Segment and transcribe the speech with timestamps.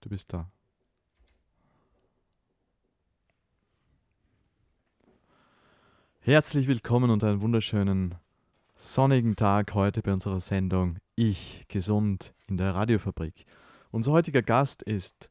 [0.00, 0.50] Du bist da.
[6.20, 8.16] Herzlich willkommen und einen wunderschönen
[8.74, 13.46] sonnigen Tag heute bei unserer Sendung Ich gesund in der Radiofabrik.
[13.90, 15.30] Unser heutiger Gast ist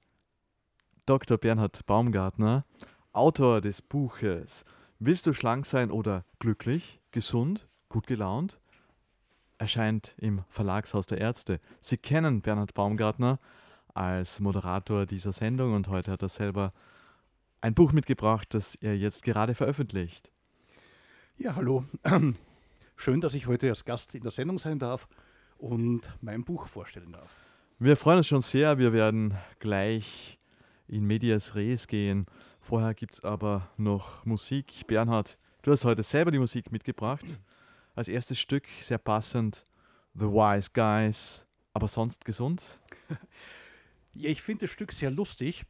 [1.06, 1.38] Dr.
[1.38, 2.66] Bernhard Baumgartner,
[3.12, 4.66] Autor des Buches
[5.00, 8.60] Willst du schlank sein oder glücklich, gesund, gut gelaunt?
[9.58, 11.60] Erscheint im Verlagshaus der Ärzte.
[11.82, 13.40] Sie kennen Bernhard Baumgartner
[13.96, 16.74] als Moderator dieser Sendung und heute hat er selber
[17.62, 20.32] ein Buch mitgebracht, das er jetzt gerade veröffentlicht.
[21.38, 21.86] Ja, hallo.
[22.98, 25.08] Schön, dass ich heute als Gast in der Sendung sein darf
[25.58, 27.32] und mein Buch vorstellen darf.
[27.80, 28.78] Wir freuen uns schon sehr.
[28.78, 30.40] Wir werden gleich
[30.88, 32.26] in Medias Res gehen.
[32.60, 34.88] Vorher gibt es aber noch Musik.
[34.88, 37.40] Bernhard, du hast heute selber die Musik mitgebracht.
[37.96, 39.64] Als erstes Stück, sehr passend,
[40.14, 42.62] The Wise Guys, aber sonst gesund?
[44.16, 45.66] Ich finde das Stück sehr lustig.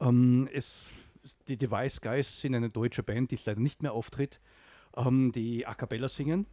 [0.00, 0.90] Ähm, es,
[1.48, 4.40] die Device Guys sind eine deutsche Band, die leider nicht mehr auftritt,
[4.96, 6.46] ähm, die A Cappella singen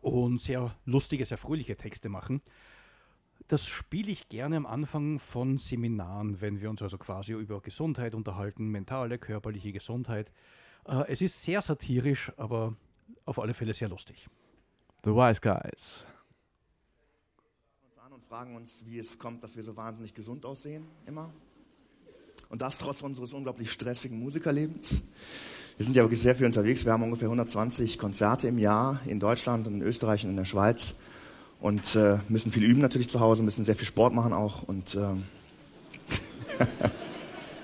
[0.00, 2.42] und sehr lustige, sehr fröhliche Texte machen.
[3.48, 8.14] Das spiele ich gerne am Anfang von Seminaren, wenn wir uns also quasi über Gesundheit
[8.14, 10.32] unterhalten, mentale, körperliche Gesundheit.
[10.86, 12.76] Äh, es ist sehr satirisch, aber
[13.24, 14.28] auf alle Fälle sehr lustig.
[15.04, 16.06] The Wise Guys
[18.34, 21.30] fragen uns, wie es kommt, dass wir so wahnsinnig gesund aussehen, immer.
[22.48, 25.02] Und das trotz unseres unglaublich stressigen Musikerlebens.
[25.76, 26.84] Wir sind ja wirklich sehr viel unterwegs.
[26.84, 30.46] Wir haben ungefähr 120 Konzerte im Jahr in Deutschland und in Österreich und in der
[30.46, 30.94] Schweiz.
[31.60, 34.64] Und äh, müssen viel üben natürlich zu Hause, müssen sehr viel Sport machen auch.
[34.64, 35.22] Und ähm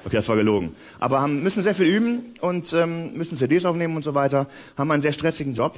[0.05, 0.77] okay, das war gelogen.
[1.01, 4.47] Aber haben, müssen sehr viel üben und ähm, müssen CDs aufnehmen und so weiter.
[4.79, 5.77] Haben einen sehr stressigen Job.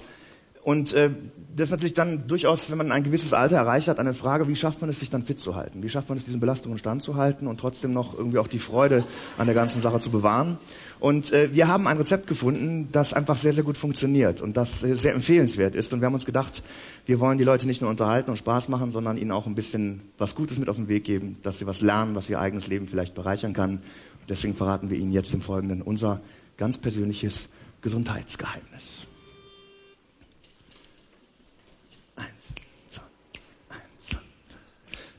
[0.63, 1.11] Und äh,
[1.55, 4.57] das ist natürlich dann durchaus, wenn man ein gewisses Alter erreicht hat, eine Frage, wie
[4.57, 5.83] schafft man es, sich dann fit zu halten?
[5.83, 9.05] Wie schafft man es, diesen Belastungen standzuhalten und trotzdem noch irgendwie auch die Freude
[9.37, 10.59] an der ganzen Sache zu bewahren?
[11.01, 14.85] Und äh, wir haben ein Rezept gefunden, das einfach sehr, sehr gut funktioniert und das
[14.85, 15.93] äh, sehr empfehlenswert ist.
[15.93, 16.63] Und wir haben uns gedacht,
[17.07, 20.01] wir wollen die Leute nicht nur unterhalten und Spaß machen, sondern ihnen auch ein bisschen
[20.17, 22.87] was Gutes mit auf den Weg geben, dass sie was lernen, was ihr eigenes Leben
[22.87, 23.73] vielleicht bereichern kann.
[23.73, 26.21] Und deswegen verraten wir Ihnen jetzt im Folgenden unser
[26.57, 27.49] ganz persönliches
[27.81, 29.09] Gesundheitsgeheimnis.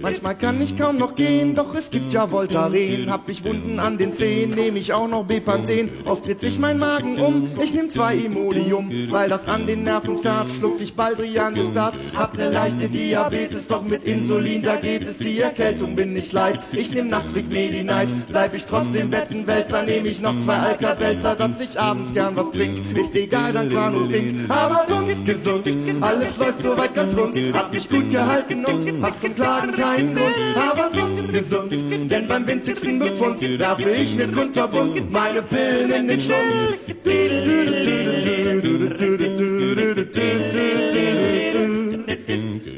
[0.00, 3.10] Manchmal kann ich kaum noch gehen, doch es gibt ja Voltaren.
[3.10, 5.90] Hab ich Wunden an den Zehen, nehm ich auch noch Bepanthen.
[6.06, 10.16] Oft dreht sich mein Magen um, ich nehm zwei Imodium, weil das an den Nerven
[10.16, 10.50] zart.
[10.50, 15.18] Schluck ich Baldrian Gestat, hab ne leichte Diabetes, doch mit Insulin, da geht es.
[15.18, 16.60] Die Erkältung bin ich leid.
[16.72, 21.60] Ich nehm nachts Medi Night, bleib ich trotzdem Bettenwälzer, nehm ich noch zwei Alka-Seltzer, dass
[21.60, 22.80] ich abends gern was trink.
[22.96, 25.66] Ist egal, dann Quano Fink, aber sonst gesund.
[26.00, 30.34] Alles läuft soweit ganz rund, hab mich gut gehalten und hab zum Klagen keinen Grund,
[30.56, 32.10] aber sonst gesund.
[32.10, 36.78] Denn beim winzigsten Befund werfe ich mir kunterbunt meine Pillen in den Schlund.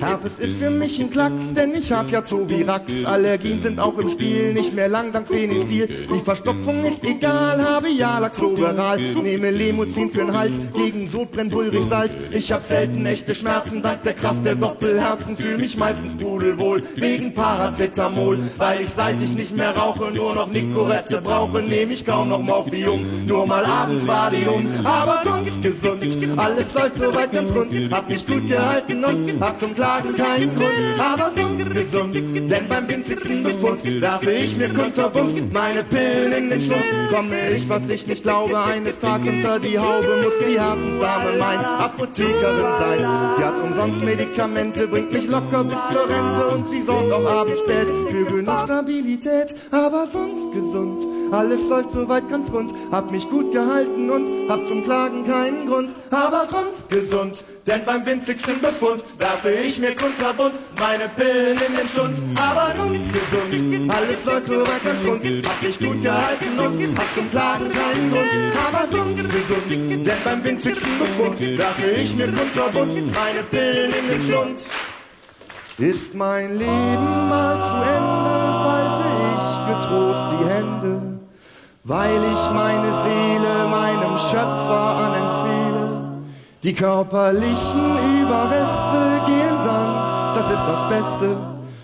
[0.02, 3.04] Herpes ist für mich ein Klacks, denn ich hab ja Zovirax.
[3.04, 5.88] Allergien sind auch im Spiel, nicht mehr lang dank Phenestil.
[6.12, 8.98] Die Verstopfung ist egal, habe ja Laxoberal.
[8.98, 11.52] Nehme Lemozin für'n Hals, gegen Sodbrenn,
[11.88, 12.16] Salz.
[12.32, 15.36] Ich hab selten echte Schmerzen, dank der Kraft der Doppelherzen.
[15.36, 18.38] Fühl mich meistens pudelwohl, wegen Paracetamol.
[18.58, 22.42] Weil ich seit ich nicht mehr rauche, nur noch Nicorette brauche, nehm ich kaum noch
[22.42, 23.06] Morphium.
[23.26, 26.02] Nur mal abends Valium, aber sonst gesund.
[26.36, 30.72] Alles läuft soweit ganz rund, hab mich gut gehalten und hab zum Klagen keinen Grund,
[30.98, 32.14] aber sonst gesund.
[32.14, 36.84] Denn beim winzigsten Befund werfe ich mir kunterbunt meine Pillen in den Schlund.
[37.10, 41.58] Komme ich, was ich nicht glaube, eines Tages unter die Haube, muss die Herzensdame mein
[41.58, 43.06] Apothekerin sein.
[43.38, 47.60] Die hat umsonst Medikamente, bringt mich locker bis zur Rente und sie sorgt auch abends
[47.60, 51.21] spät für genug Stabilität, aber sonst gesund.
[51.32, 55.94] Alles läuft soweit ganz rund, hab mich gut gehalten und hab zum Klagen keinen Grund,
[56.10, 57.42] aber sonst gesund.
[57.66, 62.22] Denn beim winzigsten Befund werfe ich mir kunterbunt meine Pillen in den Schlund.
[62.36, 65.46] Aber sonst gesund, alles läuft so weit ganz rund.
[65.46, 68.28] Hab mich gut gehalten und hab zum Klagen keinen Grund.
[68.68, 74.22] Aber sonst gesund, denn beim winzigsten Befund werfe ich mir kunterbunt meine Pillen in den
[74.22, 74.58] Schlund.
[75.78, 81.11] Ist mein Leben mal zu Ende, falte ich getrost die Hände,
[81.84, 86.22] weil ich meine Seele meinem Schöpfer anempfehle.
[86.62, 91.36] Die körperlichen Überreste gehen dann, das ist das Beste,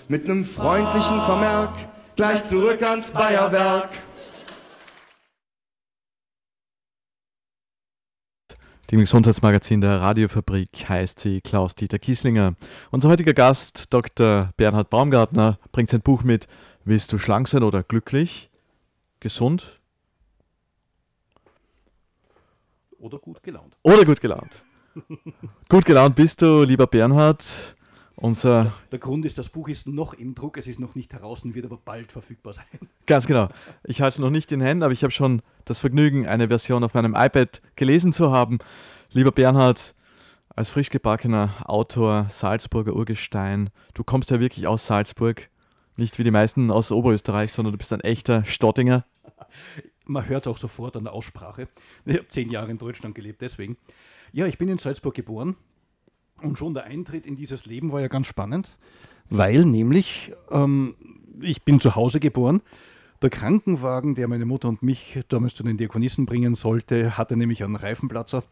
[0.06, 1.70] mit einem freundlichen Vermerk
[2.14, 3.90] gleich zurück ans Bayerwerk.
[8.90, 12.54] Dem Gesundheitsmagazin der Radiofabrik heißt sie Klaus-Dieter Kieslinger.
[12.90, 14.50] Unser heutiger Gast, Dr.
[14.56, 16.46] Bernhard Baumgartner, bringt sein Buch mit
[16.84, 18.48] Willst du schlank sein oder glücklich?
[19.20, 19.77] Gesund,
[22.98, 23.76] Oder gut gelaunt.
[23.82, 24.64] Oder gut gelaunt.
[25.68, 27.76] gut gelaunt bist du, lieber Bernhard.
[28.16, 31.44] Unser der Grund ist, das Buch ist noch im Druck, es ist noch nicht heraus
[31.44, 32.66] und wird aber bald verfügbar sein.
[33.06, 33.48] Ganz genau.
[33.84, 36.82] Ich halte es noch nicht in Händen, aber ich habe schon das Vergnügen, eine Version
[36.82, 38.58] auf meinem iPad gelesen zu haben.
[39.12, 39.94] Lieber Bernhard,
[40.48, 45.48] als frisch gebackener Autor, Salzburger Urgestein, du kommst ja wirklich aus Salzburg,
[45.96, 49.04] nicht wie die meisten aus Oberösterreich, sondern du bist ein echter Stottinger.
[50.08, 51.68] Man hört es auch sofort an der Aussprache.
[52.04, 53.76] Ich habe zehn Jahre in Deutschland gelebt, deswegen.
[54.32, 55.56] Ja, ich bin in Salzburg geboren,
[56.42, 58.76] und schon der Eintritt in dieses Leben war ja ganz spannend,
[59.28, 60.94] weil nämlich ähm,
[61.40, 62.62] ich bin zu Hause geboren.
[63.20, 67.64] Der Krankenwagen, der meine Mutter und mich damals zu den Diakonissen bringen sollte, hatte nämlich
[67.64, 68.44] einen Reifenplatzer,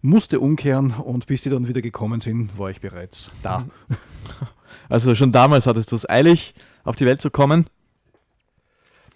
[0.00, 3.66] musste umkehren und bis die dann wieder gekommen sind, war ich bereits da.
[4.88, 6.54] Also schon damals hattest du es eilig,
[6.84, 7.66] auf die Welt zu kommen?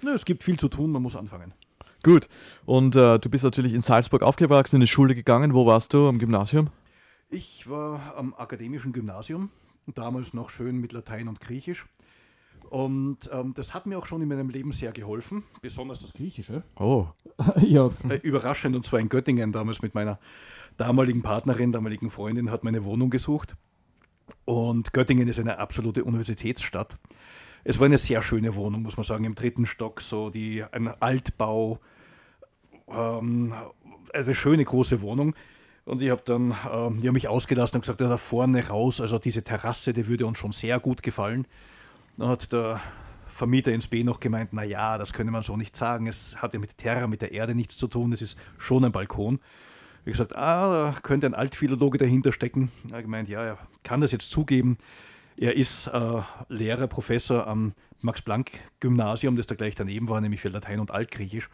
[0.03, 1.55] Nö, es gibt viel zu tun, man muss anfangen.
[2.07, 2.29] Gut.
[2.67, 5.55] Und äh, du bist natürlich in Salzburg aufgewachsen, in die Schule gegangen.
[5.55, 6.69] Wo warst du am Gymnasium?
[7.31, 9.51] Ich war am akademischen Gymnasium,
[9.93, 11.85] damals noch schön mit Latein und Griechisch.
[12.71, 16.63] Und ähm, das hat mir auch schon in meinem Leben sehr geholfen, besonders das Griechische.
[16.79, 17.09] Oh.
[17.57, 20.21] ja, äh, überraschend, und zwar in Göttingen damals mit meiner
[20.77, 23.57] damaligen Partnerin, damaligen Freundin, hat meine Wohnung gesucht.
[24.45, 26.99] Und Göttingen ist eine absolute Universitätsstadt.
[27.65, 30.87] Es war eine sehr schöne Wohnung, muss man sagen, im dritten Stock, so die, ein
[30.87, 31.81] Altbau,
[32.89, 33.55] ähm,
[34.13, 35.35] eine schöne große Wohnung.
[35.85, 39.19] Und ich habe dann äh, die haben mich ausgelassen und gesagt, da vorne raus, also
[39.19, 41.47] diese Terrasse, die würde uns schon sehr gut gefallen.
[42.17, 42.81] Dann hat der
[43.29, 46.59] Vermieter ins B noch gemeint, naja, das könne man so nicht sagen, es hat ja
[46.59, 49.39] mit Terra, mit der Erde nichts zu tun, es ist schon ein Balkon.
[50.05, 52.71] Ich gesagt, ah, da könnte ein Altphilologe dahinter stecken.
[52.91, 54.79] Er hat gemeint, ja, er kann das jetzt zugeben.
[55.37, 60.81] Er ist äh, Lehrer, Professor am Max-Planck-Gymnasium, das da gleich daneben war, nämlich für Latein
[60.81, 61.51] und Altgriechisch.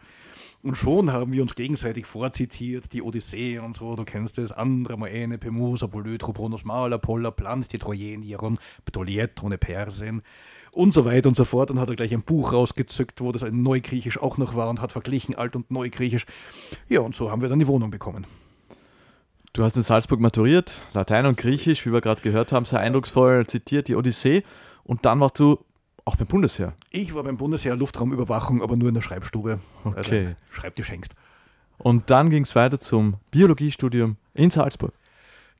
[0.63, 4.95] Und schon haben wir uns gegenseitig vorzitiert, die Odyssee und so, du kennst es, Andra,
[4.95, 10.21] Moene, Pemus, Apollo, Pronos, Maul, Apollo, Plant, die Trojen, Hieron, Ptoliet, ohne Persen
[10.71, 11.69] und so weiter und so fort.
[11.69, 14.79] Und hat er gleich ein Buch rausgezückt, wo das ein Neugriechisch auch noch war und
[14.79, 16.25] hat verglichen Alt- und Neugriechisch.
[16.87, 18.25] Ja, und so haben wir dann die Wohnung bekommen.
[19.51, 23.45] Du hast in Salzburg maturiert, Latein und Griechisch, wie wir gerade gehört haben, sehr eindrucksvoll
[23.47, 24.43] zitiert, die Odyssee.
[24.85, 25.59] Und dann warst du
[26.05, 26.73] auch beim Bundesheer?
[26.89, 29.59] Ich war beim Bundesheer Luftраumüberwachung, aber nur in der Schreibstube.
[29.83, 30.25] Also okay.
[30.25, 31.13] Also Schreibtisch hängst.
[31.77, 34.93] Und dann ging es weiter zum Biologiestudium in Salzburg.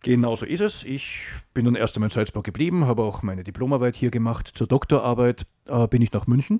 [0.04, 0.84] Genau so ist es.
[0.84, 4.52] Ich bin dann erst einmal in Salzburg geblieben, habe auch meine Diplomarbeit hier gemacht.
[4.54, 6.60] Zur Doktorarbeit äh, bin ich nach München.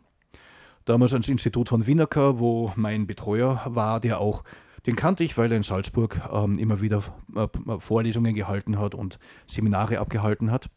[0.86, 4.44] Damals ans Institut von Wienerker, wo mein Betreuer war, der auch,
[4.86, 7.04] den kannte ich, weil er in Salzburg ähm, immer wieder
[7.36, 7.48] äh,
[7.80, 10.70] Vorlesungen gehalten hat und Seminare abgehalten hat.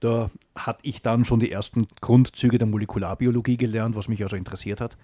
[0.00, 4.80] Da hatte ich dann schon die ersten Grundzüge der Molekularbiologie gelernt, was mich also interessiert
[4.80, 4.96] hat.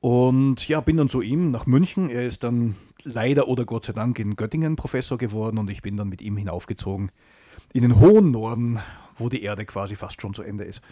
[0.00, 2.10] Und ja, bin dann zu ihm nach München.
[2.10, 5.96] Er ist dann leider oder Gott sei Dank in Göttingen Professor geworden und ich bin
[5.96, 7.10] dann mit ihm hinaufgezogen
[7.72, 8.80] in den hohen Norden,
[9.16, 10.82] wo die Erde quasi fast schon zu Ende ist.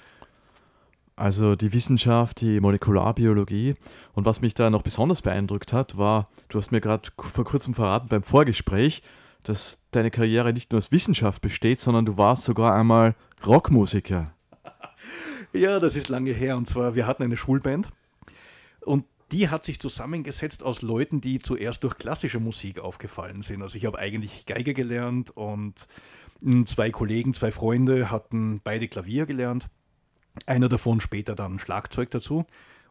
[1.15, 3.75] Also die Wissenschaft, die Molekularbiologie.
[4.15, 7.75] Und was mich da noch besonders beeindruckt hat, war, du hast mir gerade vor kurzem
[7.75, 9.03] verraten beim Vorgespräch,
[9.43, 13.15] dass deine Karriere nicht nur aus Wissenschaft besteht, sondern du warst sogar einmal
[13.46, 14.32] Rockmusiker.
[15.55, 16.56] Ja, das ist lange her.
[16.56, 17.91] Und zwar, wir hatten eine Schulband
[18.81, 23.61] und die hat sich zusammengesetzt aus Leuten, die zuerst durch klassische Musik aufgefallen sind.
[23.61, 25.87] Also ich habe eigentlich Geige gelernt und
[26.65, 29.69] zwei Kollegen, zwei Freunde hatten beide Klavier gelernt.
[30.46, 32.46] Einer davon später dann Schlagzeug dazu.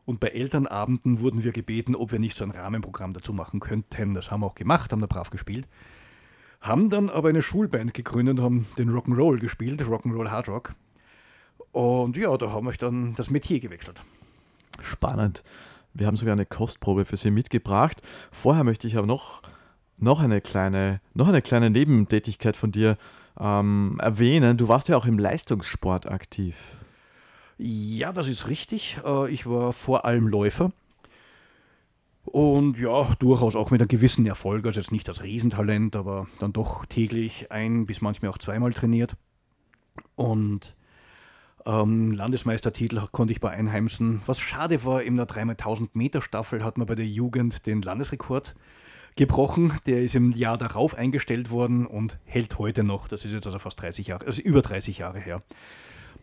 [0.06, 4.14] Und bei Elternabenden wurden wir gebeten, ob wir nicht so ein Rahmenprogramm dazu machen könnten.
[4.14, 5.68] Das haben wir auch gemacht, haben da brav gespielt
[6.62, 10.74] haben dann aber eine Schulband gegründet, haben den Rock'n'Roll gespielt, Rock'n'Roll Hard Rock.
[11.72, 14.04] Und ja, da haben wir dann das Metier gewechselt.
[14.82, 15.44] Spannend.
[15.94, 18.02] Wir haben sogar eine Kostprobe für Sie mitgebracht.
[18.32, 19.42] Vorher möchte ich aber noch,
[19.98, 22.98] noch, eine, kleine, noch eine kleine Nebentätigkeit von dir
[23.40, 24.58] ähm, erwähnen.
[24.58, 26.78] Du warst ja auch im Leistungssport aktiv.
[27.58, 29.00] Ja, das ist richtig.
[29.06, 30.72] Äh, ich war vor allem Läufer.
[32.24, 36.54] Und ja, durchaus auch mit einem gewissen Erfolg, also jetzt nicht das Riesentalent, aber dann
[36.54, 39.16] doch täglich ein bis manchmal auch zweimal trainiert.
[40.16, 40.76] Und
[41.66, 44.22] ähm, Landesmeistertitel konnte ich bei Einheimsen.
[44.26, 48.56] Was schade war, in der 3x1000 Meter Staffel hat man bei der Jugend den Landesrekord
[49.16, 49.74] gebrochen.
[49.86, 53.08] Der ist im Jahr darauf eingestellt worden und hält heute noch.
[53.08, 55.44] Das ist jetzt also fast 30 Jahre, also über 30 Jahre her.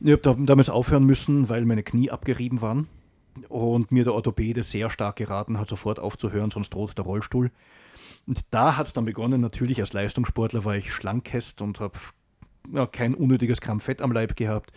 [0.00, 2.88] Ich habe damals aufhören müssen, weil meine Knie abgerieben waren.
[3.48, 7.50] Und mir der Orthopäde sehr stark geraten hat, sofort aufzuhören, sonst droht der Rollstuhl.
[8.26, 11.98] Und da hat es dann begonnen, natürlich als Leistungssportler war ich schlankest und habe
[12.72, 14.72] ja, kein unnötiges Gramm Fett am Leib gehabt.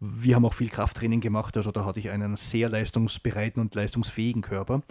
[0.00, 4.42] Wir haben auch viel Krafttraining gemacht, also da hatte ich einen sehr leistungsbereiten und leistungsfähigen
[4.42, 4.82] Körper.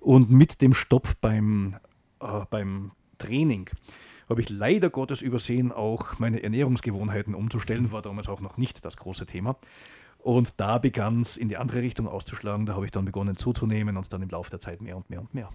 [0.00, 1.76] Und mit dem Stopp beim,
[2.20, 3.68] äh, beim Training
[4.28, 8.96] habe ich leider Gottes übersehen, auch meine Ernährungsgewohnheiten umzustellen, war damals auch noch nicht das
[8.96, 9.56] große Thema.
[10.22, 12.66] Und da begann es in die andere Richtung auszuschlagen.
[12.66, 15.20] Da habe ich dann begonnen zuzunehmen und dann im Laufe der Zeit mehr und mehr
[15.20, 15.50] und mehr.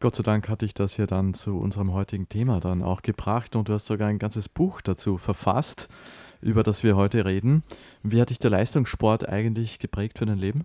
[0.00, 3.54] Gott sei Dank hatte ich das ja dann zu unserem heutigen Thema dann auch gebracht
[3.54, 5.88] und du hast sogar ein ganzes Buch dazu verfasst,
[6.40, 7.62] über das wir heute reden.
[8.02, 10.64] Wie hat dich der Leistungssport eigentlich geprägt für dein Leben?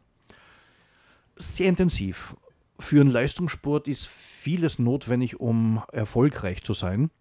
[1.36, 2.36] Sehr intensiv.
[2.80, 7.12] Für einen Leistungssport ist vieles notwendig, um erfolgreich zu sein.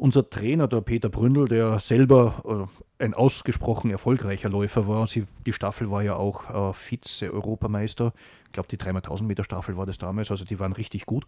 [0.00, 5.52] Unser Trainer, der Peter Bründel, der selber äh, ein ausgesprochen erfolgreicher Läufer war, sie, die
[5.52, 8.14] Staffel war ja auch äh, Vize-Europameister.
[8.46, 11.26] Ich glaube, die 3x1000 Meter Staffel war das damals, also die waren richtig gut.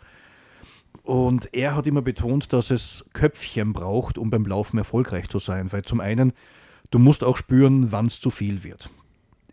[1.02, 5.70] Und er hat immer betont, dass es Köpfchen braucht, um beim Laufen erfolgreich zu sein.
[5.70, 6.32] Weil zum einen,
[6.90, 8.88] du musst auch spüren, wann es zu viel wird.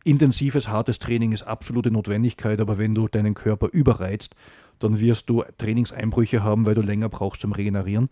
[0.05, 4.38] Intensives, hartes Training ist absolute Notwendigkeit, aber wenn du deinen Körper überreizt,
[4.79, 8.07] dann wirst du Trainingseinbrüche haben, weil du länger brauchst zum Regenerieren.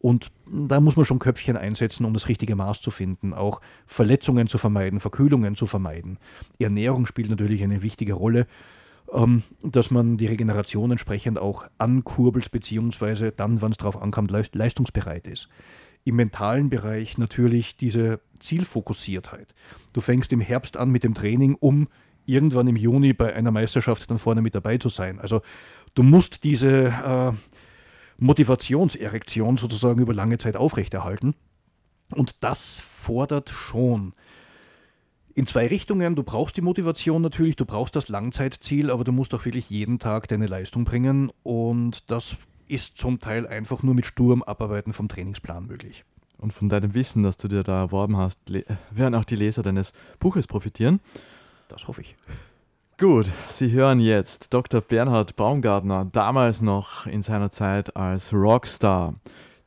[0.00, 4.48] Und da muss man schon Köpfchen einsetzen, um das richtige Maß zu finden, auch Verletzungen
[4.48, 6.18] zu vermeiden, Verkühlungen zu vermeiden.
[6.58, 8.46] Ernährung spielt natürlich eine wichtige Rolle,
[9.12, 15.26] ähm, dass man die Regeneration entsprechend auch ankurbelt, beziehungsweise dann, wann es darauf ankommt, leistungsbereit
[15.26, 15.48] ist.
[16.04, 19.54] Im mentalen Bereich natürlich diese Zielfokussiertheit.
[19.92, 21.88] Du fängst im Herbst an mit dem Training, um
[22.24, 25.18] irgendwann im Juni bei einer Meisterschaft dann vorne mit dabei zu sein.
[25.18, 25.42] Also
[25.94, 27.32] du musst diese äh,
[28.20, 31.34] Motivationserektion sozusagen über lange Zeit aufrechterhalten.
[32.14, 34.14] Und das fordert schon
[35.34, 36.16] in zwei Richtungen.
[36.16, 39.98] Du brauchst die Motivation natürlich, du brauchst das Langzeitziel, aber du musst auch wirklich jeden
[39.98, 41.32] Tag deine Leistung bringen.
[41.42, 42.36] Und das
[42.68, 46.04] ist zum Teil einfach nur mit sturm Abarbeiten vom Trainingsplan möglich.
[46.38, 48.38] Und von deinem Wissen, das du dir da erworben hast,
[48.90, 51.00] werden auch die Leser deines Buches profitieren.
[51.68, 52.16] Das hoffe ich.
[53.00, 54.82] Gut, Sie hören jetzt Dr.
[54.82, 59.14] Bernhard Baumgartner, damals noch in seiner Zeit als Rockstar.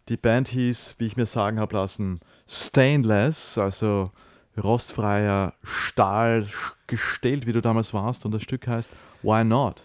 [0.08, 4.12] Die Band hieß, wie ich mir sagen habe lassen, Stainless, also
[4.56, 6.46] rostfreier Stahl
[6.86, 8.24] gestellt, wie du damals warst.
[8.24, 8.92] Und das Stück heißt
[9.24, 9.82] Why Not?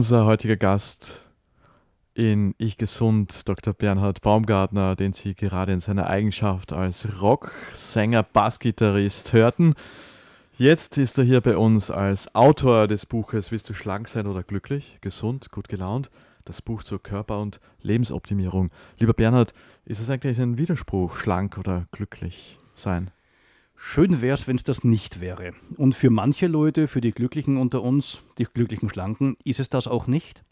[0.00, 1.26] Unser heutiger Gast
[2.14, 3.74] in Ich Gesund, Dr.
[3.74, 9.74] Bernhard Baumgartner, den Sie gerade in seiner Eigenschaft als Rocksänger, Bassgitarrist hörten.
[10.56, 14.42] Jetzt ist er hier bei uns als Autor des Buches Willst du schlank sein oder
[14.42, 16.08] glücklich, gesund, gut gelaunt?
[16.46, 18.70] Das Buch zur Körper- und Lebensoptimierung.
[18.98, 19.52] Lieber Bernhard,
[19.84, 23.10] ist es eigentlich ein Widerspruch, schlank oder glücklich sein?
[23.82, 25.52] Schön wäre es, wenn es das nicht wäre.
[25.78, 29.88] Und für manche Leute, für die Glücklichen unter uns, die glücklichen Schlanken, ist es das
[29.88, 30.44] auch nicht.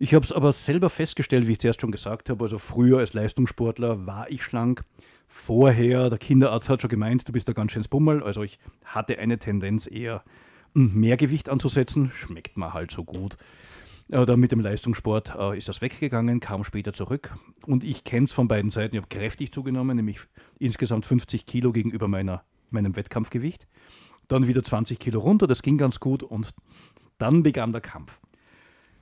[0.00, 2.44] Ich habe es aber selber festgestellt, wie ich zuerst schon gesagt habe.
[2.44, 4.82] Also früher als Leistungssportler war ich schlank
[5.28, 8.22] vorher, der Kinderarzt hat schon gemeint, du bist da ganz schön Bummel.
[8.22, 10.22] Also ich hatte eine Tendenz eher
[10.74, 13.36] hm, mehr Gewicht anzusetzen, schmeckt mir halt so gut.
[14.12, 17.32] Oder mit dem Leistungssport äh, ist das weggegangen, kam später zurück.
[17.64, 18.96] Und ich kenne es von beiden Seiten.
[18.96, 20.18] Ich habe kräftig zugenommen, nämlich
[20.58, 23.68] insgesamt 50 Kilo gegenüber meiner, meinem Wettkampfgewicht.
[24.26, 26.24] Dann wieder 20 Kilo runter, das ging ganz gut.
[26.24, 26.52] Und
[27.18, 28.20] dann begann der Kampf.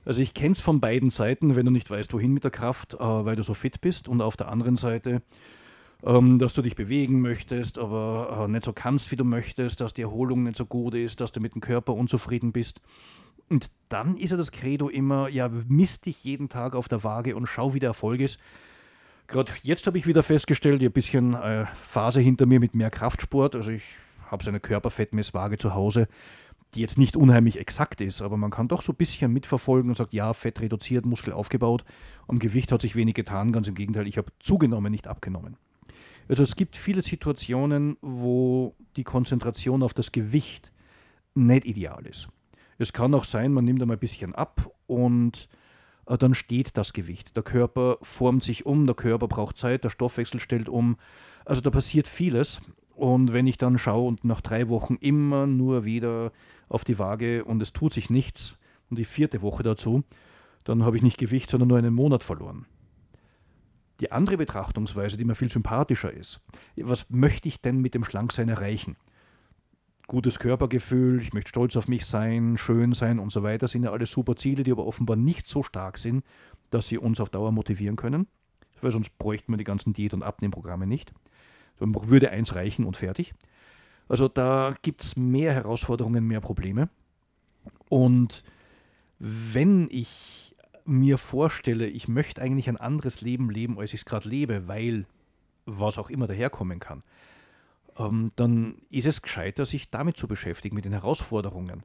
[0.05, 2.93] Also ich kenne es von beiden Seiten, wenn du nicht weißt, wohin mit der Kraft,
[2.93, 4.07] äh, weil du so fit bist.
[4.07, 5.23] Und auf der anderen Seite
[6.03, 9.93] ähm, dass du dich bewegen möchtest, aber äh, nicht so kannst, wie du möchtest, dass
[9.93, 12.79] die Erholung nicht so gut ist, dass du mit dem Körper unzufrieden bist.
[13.49, 17.35] Und dann ist ja das Credo immer, ja, misst dich jeden Tag auf der Waage
[17.35, 18.39] und schau, wie der Erfolg ist.
[19.27, 22.75] Gerade jetzt habe ich wieder festgestellt, ich habe ein bisschen äh, Phase hinter mir mit
[22.75, 23.55] mehr Kraftsport.
[23.55, 23.83] Also ich
[24.29, 26.07] habe so eine Körperfettmesswaage zu Hause,
[26.73, 29.97] die jetzt nicht unheimlich exakt ist, aber man kann doch so ein bisschen mitverfolgen und
[29.97, 31.83] sagt, ja, Fett reduziert, Muskel aufgebaut.
[32.27, 35.57] Am Gewicht hat sich wenig getan, ganz im Gegenteil, ich habe zugenommen, nicht abgenommen.
[36.27, 40.71] Also es gibt viele Situationen, wo die Konzentration auf das Gewicht
[41.33, 42.29] nicht ideal ist.
[42.79, 45.49] Es kann auch sein, man nimmt einmal ein bisschen ab und
[46.07, 47.35] äh, dann steht das Gewicht.
[47.35, 50.97] Der Körper formt sich um, der Körper braucht Zeit, der Stoffwechsel stellt um.
[51.45, 52.61] Also da passiert vieles.
[52.95, 56.31] Und wenn ich dann schaue und nach drei Wochen immer nur wieder
[56.69, 58.57] auf die Waage und es tut sich nichts
[58.89, 60.03] und die vierte Woche dazu,
[60.63, 62.65] dann habe ich nicht Gewicht, sondern nur einen Monat verloren.
[63.99, 66.41] Die andere Betrachtungsweise, die mir viel sympathischer ist,
[66.77, 68.95] was möchte ich denn mit dem Schlanksein erreichen?
[70.09, 73.91] Gutes Körpergefühl, ich möchte stolz auf mich sein, schön sein und so weiter, sind ja
[73.91, 76.25] alles super Ziele, die aber offenbar nicht so stark sind,
[76.71, 78.25] dass sie uns auf Dauer motivieren können.
[78.81, 81.13] Weil sonst bräuchten wir die ganzen Diät- und Abnehmprogramme nicht.
[81.79, 83.35] Man würde eins reichen und fertig.
[84.07, 86.89] Also da gibt es mehr Herausforderungen, mehr Probleme.
[87.87, 88.43] Und
[89.19, 94.27] wenn ich mir vorstelle, ich möchte eigentlich ein anderes Leben leben, als ich es gerade
[94.27, 95.05] lebe, weil
[95.67, 97.03] was auch immer daherkommen kann,
[98.35, 101.83] dann ist es gescheiter, sich damit zu beschäftigen, mit den Herausforderungen.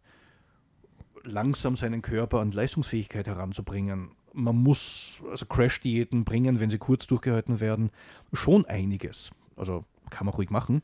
[1.24, 4.10] Langsam seinen Körper an Leistungsfähigkeit heranzubringen.
[4.32, 7.90] Man muss also Crash-Diäten bringen, wenn sie kurz durchgehalten werden,
[8.32, 9.30] schon einiges.
[9.56, 10.82] Also kann man ruhig machen.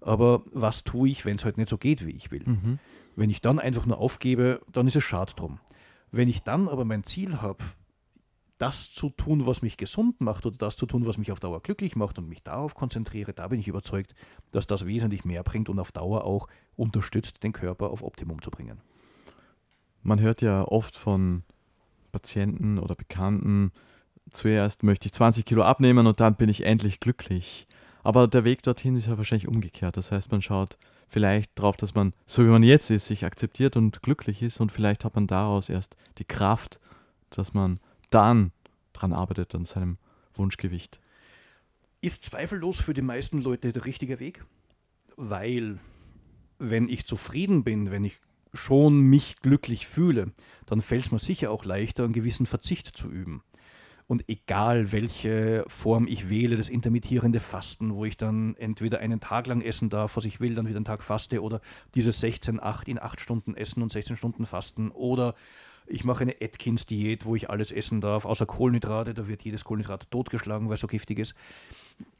[0.00, 2.42] Aber was tue ich, wenn es halt nicht so geht, wie ich will?
[2.44, 2.78] Mhm.
[3.14, 5.60] Wenn ich dann einfach nur aufgebe, dann ist es schade drum.
[6.10, 7.62] Wenn ich dann aber mein Ziel habe,
[8.62, 11.60] das zu tun, was mich gesund macht oder das zu tun, was mich auf Dauer
[11.60, 14.14] glücklich macht und mich darauf konzentriere, da bin ich überzeugt,
[14.52, 16.46] dass das wesentlich mehr bringt und auf Dauer auch
[16.76, 18.80] unterstützt, den Körper auf Optimum zu bringen.
[20.04, 21.42] Man hört ja oft von
[22.12, 23.72] Patienten oder Bekannten,
[24.30, 27.66] zuerst möchte ich 20 Kilo abnehmen und dann bin ich endlich glücklich.
[28.04, 29.96] Aber der Weg dorthin ist ja wahrscheinlich umgekehrt.
[29.96, 33.76] Das heißt, man schaut vielleicht darauf, dass man, so wie man jetzt ist, sich akzeptiert
[33.76, 36.78] und glücklich ist und vielleicht hat man daraus erst die Kraft,
[37.30, 37.80] dass man
[38.14, 38.52] dann
[38.92, 39.98] dran arbeitet an seinem
[40.34, 41.00] Wunschgewicht.
[42.00, 44.44] Ist zweifellos für die meisten Leute der richtige Weg,
[45.16, 45.78] weil
[46.58, 48.18] wenn ich zufrieden bin, wenn ich
[48.54, 50.32] schon mich glücklich fühle,
[50.66, 53.42] dann fällt es mir sicher auch leichter, einen gewissen Verzicht zu üben.
[54.06, 59.46] Und egal welche Form ich wähle, das intermittierende Fasten, wo ich dann entweder einen Tag
[59.46, 61.60] lang essen darf, was ich will, dann wieder einen Tag faste, oder
[61.94, 65.34] dieses 16-8 in 8 Stunden essen und 16 Stunden fasten, oder
[65.86, 70.10] ich mache eine Atkins-Diät, wo ich alles essen darf, außer Kohlenhydrate, da wird jedes Kohlenhydrat
[70.10, 71.34] totgeschlagen, weil es so giftig ist.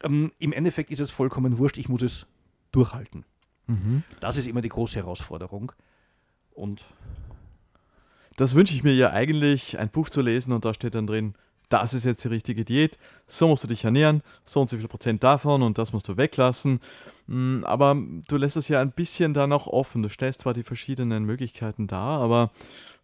[0.03, 2.27] Ähm, Im Endeffekt ist es vollkommen wurscht, ich muss es
[2.72, 3.25] durchhalten.
[3.66, 4.03] Mhm.
[4.20, 5.72] Das ist immer die große Herausforderung.
[6.55, 6.85] Und
[8.37, 11.35] das wünsche ich mir ja eigentlich, ein Buch zu lesen und da steht dann drin,
[11.68, 14.88] das ist jetzt die richtige Diät, so musst du dich ernähren, so und so viel
[14.88, 16.81] Prozent davon und das musst du weglassen.
[17.27, 17.96] Mm, aber
[18.29, 20.03] du lässt es ja ein bisschen da noch offen.
[20.03, 22.51] Du stellst zwar die verschiedenen Möglichkeiten dar, aber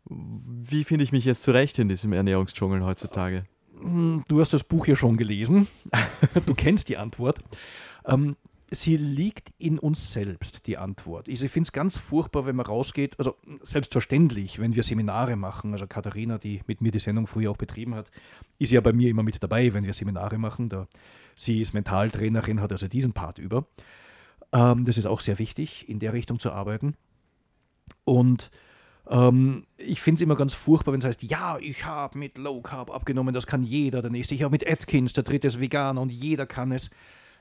[0.08, 3.44] wie finde ich mich jetzt zurecht in diesem Ernährungsdschungel heutzutage?
[3.80, 5.68] Mm, du hast das Buch ja schon gelesen.
[6.46, 7.38] du kennst die Antwort.
[8.06, 8.36] Ähm,
[8.70, 11.28] sie liegt in uns selbst, die Antwort.
[11.28, 15.86] Ich finde es ganz furchtbar, wenn man rausgeht, also selbstverständlich, wenn wir Seminare machen, also
[15.86, 18.10] Katharina, die mit mir die Sendung früher auch betrieben hat,
[18.58, 20.68] ist ja bei mir immer mit dabei, wenn wir Seminare machen.
[20.68, 20.86] Da,
[21.34, 23.66] sie ist Mentaltrainerin, hat also diesen Part über.
[24.52, 26.94] Ähm, das ist auch sehr wichtig, in der Richtung zu arbeiten.
[28.04, 28.50] Und
[29.08, 32.60] Ähm, ich finde es immer ganz furchtbar, wenn es heißt, ja, ich habe mit Low
[32.60, 34.34] Carb abgenommen, das kann jeder, der nächste.
[34.34, 36.90] Ich habe mit Atkins, der dritte ist Veganer und jeder kann es.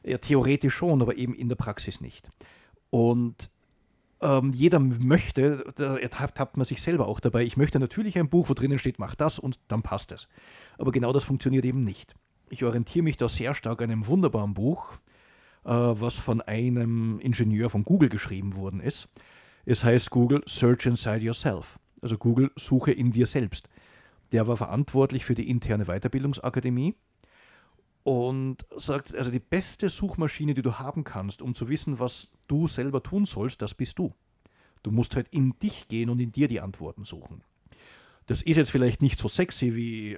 [0.04, 2.30] Ja, theoretisch schon, aber eben in der Praxis nicht.
[2.89, 3.50] Und
[4.22, 8.50] ähm, jeder möchte, da ertappt man sich selber auch dabei, ich möchte natürlich ein Buch,
[8.50, 10.28] wo drinnen steht, mach das und dann passt es.
[10.78, 12.15] Aber genau das funktioniert eben nicht.
[12.50, 14.93] Ich orientiere mich da sehr stark an einem wunderbaren Buch,
[15.65, 19.10] äh, was von einem Ingenieur von Google geschrieben worden ist.
[19.69, 21.77] Es heißt Google Search Inside Yourself.
[22.01, 23.67] Also Google Suche in dir selbst.
[24.32, 26.95] Der war verantwortlich für die interne Weiterbildungsakademie
[28.03, 32.69] und sagt, also die beste Suchmaschine, die du haben kannst, um zu wissen, was du
[32.69, 34.13] selber tun sollst, das bist du.
[34.84, 37.41] Du musst halt in dich gehen und in dir die Antworten suchen.
[38.25, 40.17] Das ist jetzt vielleicht nicht so sexy wie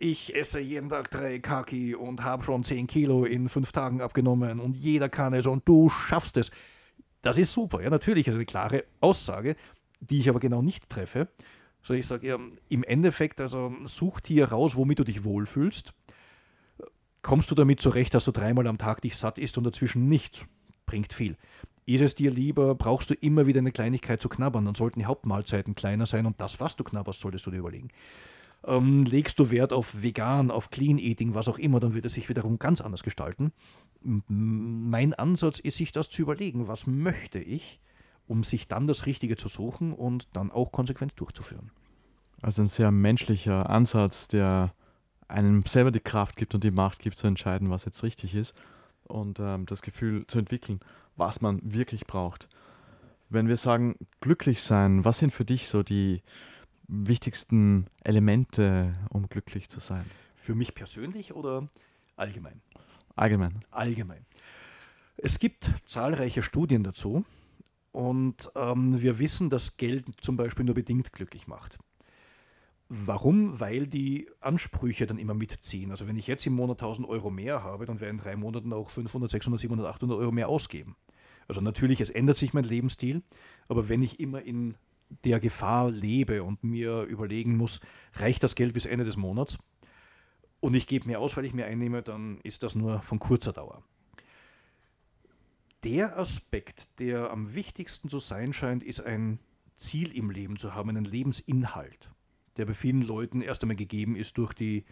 [0.00, 4.58] ich esse jeden Tag drei Kaki und habe schon 10 Kilo in fünf Tagen abgenommen
[4.58, 6.50] und jeder kann es und du schaffst es.
[7.22, 9.56] Das ist super, ja, natürlich ist eine klare Aussage,
[10.00, 11.28] die ich aber genau nicht treffe.
[11.82, 15.94] So, ich sage ja, im Endeffekt, also such dir raus, womit du dich wohlfühlst.
[17.22, 20.46] Kommst du damit zurecht, dass du dreimal am Tag dich satt isst und dazwischen nichts?
[20.86, 21.36] Bringt viel.
[21.86, 25.06] Ist es dir lieber, brauchst du immer wieder eine Kleinigkeit zu knabbern, dann sollten die
[25.06, 27.88] Hauptmahlzeiten kleiner sein und das, was du knabberst, solltest du dir überlegen.
[28.64, 32.14] Ähm, legst du Wert auf vegan, auf Clean Eating, was auch immer, dann wird es
[32.14, 33.52] sich wiederum ganz anders gestalten.
[34.00, 37.80] Mein Ansatz ist, sich das zu überlegen, was möchte ich,
[38.26, 41.70] um sich dann das Richtige zu suchen und dann auch konsequent durchzuführen.
[42.40, 44.72] Also ein sehr menschlicher Ansatz, der
[45.26, 48.54] einem selber die Kraft gibt und die Macht gibt, zu entscheiden, was jetzt richtig ist
[49.04, 50.80] und ähm, das Gefühl zu entwickeln,
[51.16, 52.48] was man wirklich braucht.
[53.28, 56.22] Wenn wir sagen, glücklich sein, was sind für dich so die
[56.86, 60.04] wichtigsten Elemente, um glücklich zu sein?
[60.34, 61.68] Für mich persönlich oder
[62.16, 62.62] allgemein?
[63.18, 63.60] Allgemein.
[63.72, 64.24] Allgemein.
[65.16, 67.24] Es gibt zahlreiche Studien dazu
[67.90, 71.78] und ähm, wir wissen, dass Geld zum Beispiel nur bedingt glücklich macht.
[72.88, 73.58] Warum?
[73.58, 75.90] Weil die Ansprüche dann immer mitziehen.
[75.90, 78.36] Also wenn ich jetzt im Monat 1000 Euro mehr habe, dann werde ich in drei
[78.36, 80.94] Monaten auch 500, 600, 700, 800 Euro mehr ausgeben.
[81.48, 83.22] Also natürlich, es ändert sich mein Lebensstil,
[83.66, 84.76] aber wenn ich immer in
[85.24, 87.80] der Gefahr lebe und mir überlegen muss,
[88.14, 89.58] reicht das Geld bis Ende des Monats
[90.60, 93.52] und ich gebe mir aus, weil ich mir einnehme, dann ist das nur von kurzer
[93.52, 93.82] Dauer.
[95.84, 99.38] Der Aspekt, der am wichtigsten zu sein scheint, ist ein
[99.76, 102.10] Ziel im Leben zu haben, einen Lebensinhalt,
[102.56, 104.84] der bei vielen Leuten erst einmal gegeben ist durch die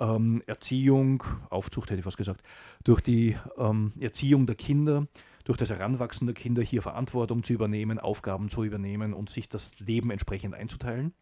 [0.00, 2.42] ähm, Erziehung, Aufzucht hätte ich fast gesagt,
[2.82, 5.06] durch die ähm, Erziehung der Kinder,
[5.44, 9.78] durch das Heranwachsen der Kinder hier Verantwortung zu übernehmen, Aufgaben zu übernehmen und sich das
[9.78, 11.12] Leben entsprechend einzuteilen.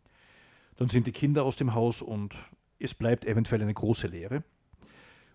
[0.76, 2.34] Dann sind die Kinder aus dem Haus und
[2.80, 4.42] es bleibt eventuell eine große Lehre.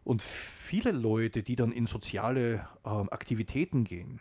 [0.03, 4.19] Und viele Leute, die dann in soziale äh, Aktivitäten gehen,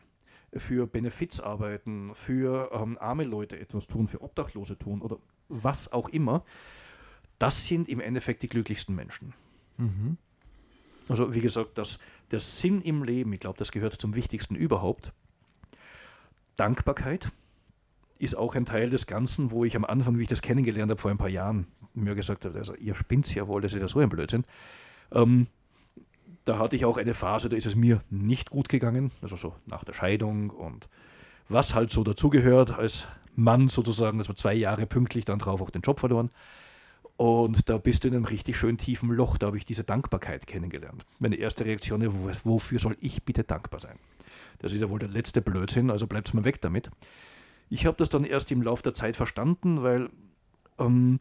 [0.57, 6.09] für Benefits arbeiten, für ähm, arme Leute etwas tun, für Obdachlose tun oder was auch
[6.09, 6.45] immer,
[7.39, 9.35] das sind im Endeffekt die glücklichsten Menschen.
[9.77, 10.17] Mhm.
[11.09, 11.99] Also wie gesagt, das,
[12.31, 15.13] der Sinn im Leben, ich glaube, das gehört zum Wichtigsten überhaupt.
[16.57, 17.31] Dankbarkeit
[18.18, 21.00] ist auch ein Teil des Ganzen, wo ich am Anfang, wie ich das kennengelernt habe
[21.00, 23.88] vor ein paar Jahren, mir gesagt habe, also ihr spinnt ja wohl, das ist ja
[23.88, 24.44] so ein Blödsinn.
[25.12, 25.46] Ähm,
[26.44, 29.55] da hatte ich auch eine Phase, da ist es mir nicht gut gegangen, also so
[29.66, 30.88] nach der Scheidung und
[31.48, 35.83] was halt so dazugehört als Mann sozusagen, man zwei Jahre pünktlich dann drauf auch den
[35.83, 36.31] Job verloren.
[37.16, 39.38] Und da bist du in einem richtig schön tiefen Loch.
[39.38, 41.05] Da habe ich diese Dankbarkeit kennengelernt.
[41.20, 43.98] Meine erste Reaktion ist, wofür soll ich bitte dankbar sein?
[44.59, 46.90] Das ist ja wohl der letzte Blödsinn, also bleibt mal weg damit.
[47.68, 50.11] Ich habe das dann erst im Laufe der Zeit verstanden, weil
[50.79, 51.18] ähm,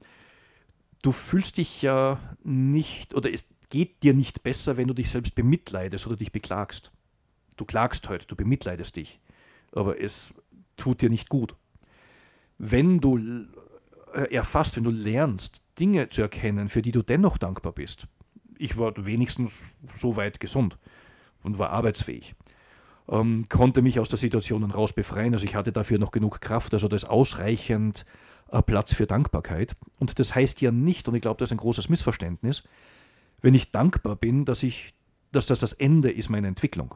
[1.01, 5.35] du fühlst dich ja nicht, oder es geht dir nicht besser, wenn du dich selbst
[5.35, 6.91] bemitleidest oder dich beklagst.
[7.57, 9.19] Du klagst heute, du bemitleidest dich,
[9.71, 10.33] aber es
[10.77, 11.55] tut dir nicht gut.
[12.57, 13.47] Wenn du
[14.13, 18.07] äh, erfasst, wenn du lernst, Dinge zu erkennen, für die du dennoch dankbar bist.
[18.57, 20.77] Ich war wenigstens so weit gesund
[21.41, 22.35] und war arbeitsfähig.
[23.09, 25.33] Ähm, konnte mich aus der Situation raus befreien.
[25.33, 28.05] Also ich hatte dafür noch genug Kraft, also das ausreichend
[28.49, 29.75] äh, Platz für Dankbarkeit.
[29.99, 32.63] Und das heißt ja nicht, und ich glaube, das ist ein großes Missverständnis,
[33.41, 34.93] wenn ich dankbar bin, dass, ich,
[35.31, 36.95] dass das das Ende ist meiner Entwicklung.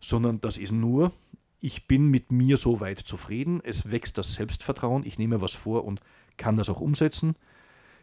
[0.00, 1.12] Sondern das ist nur,
[1.60, 5.84] ich bin mit mir so weit zufrieden, es wächst das Selbstvertrauen, ich nehme was vor
[5.84, 6.00] und
[6.36, 7.34] kann das auch umsetzen.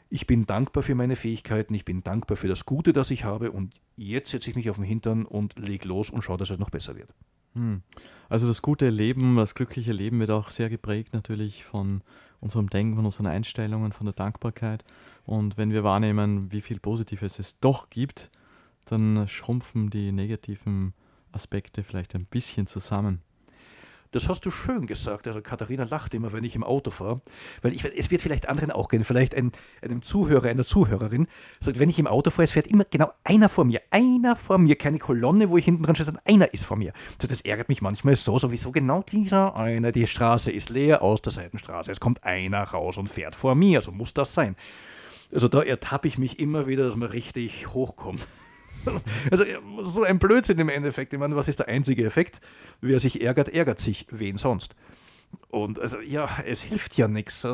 [0.10, 3.52] Ich bin dankbar für meine Fähigkeiten, ich bin dankbar für das Gute, das ich habe
[3.52, 6.60] und jetzt setze ich mich auf den Hintern und lege los und schaue, dass es
[6.60, 7.10] noch besser wird.
[7.54, 7.82] Hm.
[8.30, 12.02] Also das gute Leben, das glückliche Leben wird auch sehr geprägt natürlich von
[12.40, 14.84] unserem Denken, von unseren Einstellungen, von der Dankbarkeit.
[15.26, 18.30] Und wenn wir wahrnehmen, wie viel Positives es doch gibt,
[18.86, 20.94] dann schrumpfen die negativen
[21.32, 23.22] Aspekte vielleicht ein bisschen zusammen.
[24.16, 25.28] Das hast du schön gesagt.
[25.28, 27.20] Also Katharina lacht immer, wenn ich im Auto fahre.
[27.62, 29.52] Weil ich, es wird vielleicht anderen auch gehen, vielleicht ein,
[29.82, 31.28] einem Zuhörer, einer Zuhörerin,
[31.60, 33.82] sagt, wenn ich im Auto fahre, es fährt immer genau einer vor mir.
[33.92, 36.94] Einer vor mir, keine Kolonne, wo ich hinten dran stehe, sondern einer ist vor mir.
[37.18, 39.92] Also das ärgert mich manchmal so, sowieso genau dieser einer.
[39.92, 41.92] Die Straße ist leer aus der Seitenstraße.
[41.92, 43.82] Es kommt einer raus und fährt vor mir.
[43.82, 44.56] So muss das sein.
[45.34, 48.26] Also da ertappe ich mich immer wieder, dass man richtig hochkommt.
[49.32, 49.44] Also
[49.82, 51.14] so ein Blödsinn im Endeffekt.
[51.14, 52.40] Ich meine, was ist der einzige Effekt?
[52.82, 54.06] Wer sich ärgert, ärgert sich.
[54.12, 54.76] Wen sonst?
[55.50, 57.48] Und also ja, es hilft ja nichts.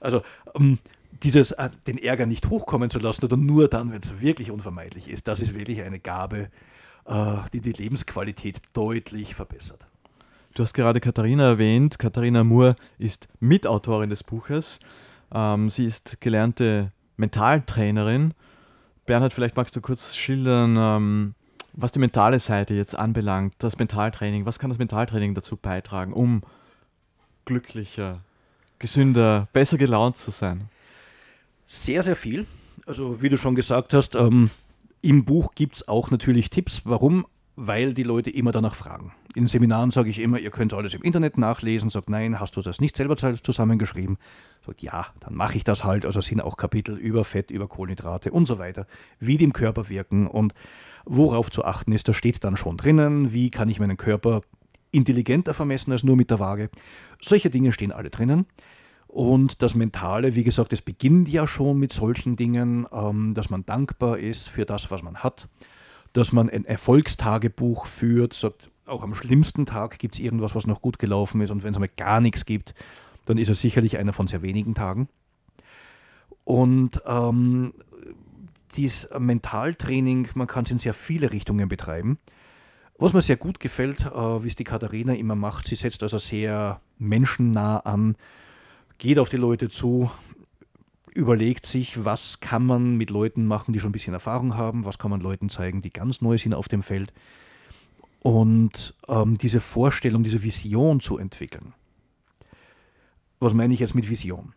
[0.00, 0.78] Also um,
[1.22, 5.08] dieses, äh, den Ärger nicht hochkommen zu lassen oder nur dann, wenn es wirklich unvermeidlich
[5.08, 6.50] ist, das ist wirklich eine Gabe,
[7.06, 9.86] äh, die die Lebensqualität deutlich verbessert.
[10.54, 11.98] Du hast gerade Katharina erwähnt.
[11.98, 14.80] Katharina Moore ist Mitautorin des Buches.
[15.32, 18.34] Ähm, sie ist gelernte Mentaltrainerin
[19.08, 21.34] Bernhard, vielleicht magst du kurz schildern, ähm,
[21.72, 24.44] was die mentale Seite jetzt anbelangt, das Mentaltraining.
[24.44, 26.42] Was kann das Mentaltraining dazu beitragen, um
[27.46, 28.20] glücklicher,
[28.78, 30.68] gesünder, besser gelaunt zu sein?
[31.66, 32.46] Sehr, sehr viel.
[32.84, 34.50] Also wie du schon gesagt hast, ähm,
[35.00, 36.82] im Buch gibt es auch natürlich Tipps.
[36.84, 37.26] Warum?
[37.56, 39.14] Weil die Leute immer danach fragen.
[39.38, 41.90] In Seminaren sage ich immer, ihr könnt alles im Internet nachlesen.
[41.90, 44.18] Sagt, nein, hast du das nicht selber zusammengeschrieben?
[44.66, 46.04] sagt, ja, dann mache ich das halt.
[46.04, 48.88] Also sind auch Kapitel über Fett, über Kohlenhydrate und so weiter,
[49.20, 50.54] wie die im Körper wirken und
[51.04, 52.08] worauf zu achten ist.
[52.08, 54.40] Da steht dann schon drinnen, wie kann ich meinen Körper
[54.90, 56.68] intelligenter vermessen als nur mit der Waage.
[57.22, 58.44] Solche Dinge stehen alle drinnen.
[59.06, 63.64] Und das Mentale, wie gesagt, es beginnt ja schon mit solchen Dingen, ähm, dass man
[63.64, 65.48] dankbar ist für das, was man hat,
[66.12, 70.82] dass man ein Erfolgstagebuch führt, sagt, auch am schlimmsten Tag gibt es irgendwas, was noch
[70.82, 72.74] gut gelaufen ist und wenn es einmal gar nichts gibt,
[73.24, 75.08] dann ist es sicherlich einer von sehr wenigen Tagen.
[76.44, 77.74] Und ähm,
[78.76, 82.18] dieses Mentaltraining, man kann es in sehr viele Richtungen betreiben.
[82.96, 86.18] Was mir sehr gut gefällt, äh, wie es die Katharina immer macht, sie setzt also
[86.18, 88.16] sehr menschennah an,
[88.98, 90.10] geht auf die Leute zu,
[91.14, 94.98] überlegt sich, was kann man mit Leuten machen, die schon ein bisschen Erfahrung haben, was
[94.98, 97.12] kann man Leuten zeigen, die ganz neu sind auf dem Feld.
[98.22, 101.74] Und ähm, diese Vorstellung, diese Vision zu entwickeln.
[103.40, 104.54] Was meine ich jetzt mit Vision?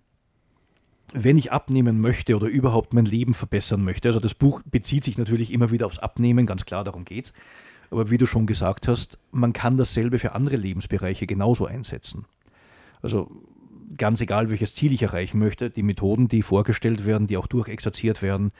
[1.14, 5.18] Wenn ich abnehmen möchte oder überhaupt mein Leben verbessern möchte, also das Buch bezieht sich
[5.18, 7.34] natürlich immer wieder aufs Abnehmen, ganz klar, darum geht's.
[7.92, 12.26] Aber wie du schon gesagt hast, man kann dasselbe für andere Lebensbereiche genauso einsetzen.
[13.02, 13.30] Also
[13.98, 18.22] ganz egal, welches Ziel ich erreichen möchte, die Methoden, die vorgestellt werden, die auch durchexerziert
[18.22, 18.52] werden,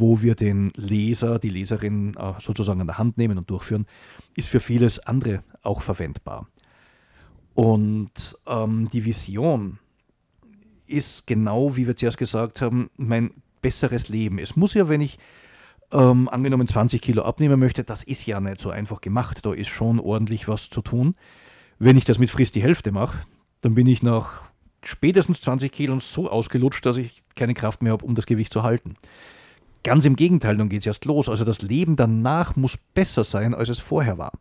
[0.00, 3.86] wo wir den Leser, die Leserin äh, sozusagen an der Hand nehmen und durchführen,
[4.34, 6.48] ist für vieles andere auch verwendbar.
[7.54, 9.78] Und ähm, die Vision
[10.86, 13.30] ist genau, wie wir zuerst gesagt haben, mein
[13.62, 14.38] besseres Leben.
[14.38, 15.18] Es muss ja, wenn ich
[15.92, 19.44] ähm, angenommen 20 Kilo abnehmen möchte, das ist ja nicht so einfach gemacht.
[19.44, 21.14] Da ist schon ordentlich was zu tun.
[21.78, 23.18] Wenn ich das mit Frist die Hälfte mache,
[23.60, 24.42] dann bin ich nach
[24.82, 28.62] spätestens 20 Kilo so ausgelutscht, dass ich keine Kraft mehr habe, um das Gewicht zu
[28.62, 28.96] halten.
[29.86, 31.28] Ganz im Gegenteil, dann geht es erst los.
[31.28, 34.32] Also das Leben danach muss besser sein, als es vorher war.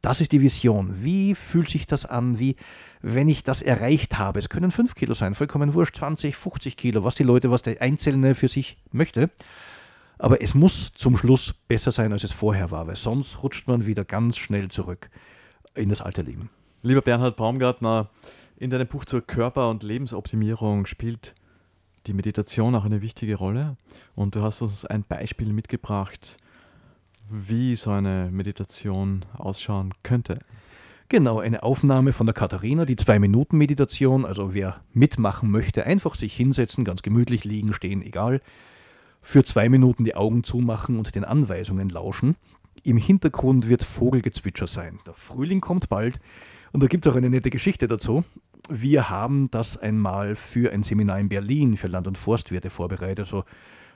[0.00, 1.04] Das ist die Vision.
[1.04, 2.38] Wie fühlt sich das an?
[2.38, 2.56] Wie,
[3.02, 4.38] wenn ich das erreicht habe?
[4.38, 7.82] Es können 5 Kilo sein, vollkommen wurscht, 20, 50 Kilo, was die Leute, was der
[7.82, 9.28] Einzelne für sich möchte.
[10.16, 13.84] Aber es muss zum Schluss besser sein, als es vorher war, weil sonst rutscht man
[13.84, 15.10] wieder ganz schnell zurück
[15.74, 16.48] in das alte Leben.
[16.80, 18.08] Lieber Bernhard Baumgartner,
[18.56, 21.34] in deinem Buch zur Körper- und Lebensoptimierung spielt
[22.08, 23.76] die Meditation auch eine wichtige Rolle.
[24.16, 26.38] Und du hast uns ein Beispiel mitgebracht,
[27.30, 30.40] wie so eine Meditation ausschauen könnte.
[31.10, 34.24] Genau, eine Aufnahme von der Katharina, die Zwei-Minuten-Meditation.
[34.24, 38.40] Also wer mitmachen möchte, einfach sich hinsetzen, ganz gemütlich liegen, stehen, egal.
[39.20, 42.36] Für zwei Minuten die Augen zumachen und den Anweisungen lauschen.
[42.82, 45.00] Im Hintergrund wird Vogelgezwitscher sein.
[45.06, 46.20] Der Frühling kommt bald
[46.72, 48.24] und da gibt es auch eine nette Geschichte dazu.
[48.68, 53.20] Wir haben das einmal für ein Seminar in Berlin für Land- und Forstwirte vorbereitet.
[53.20, 53.44] Also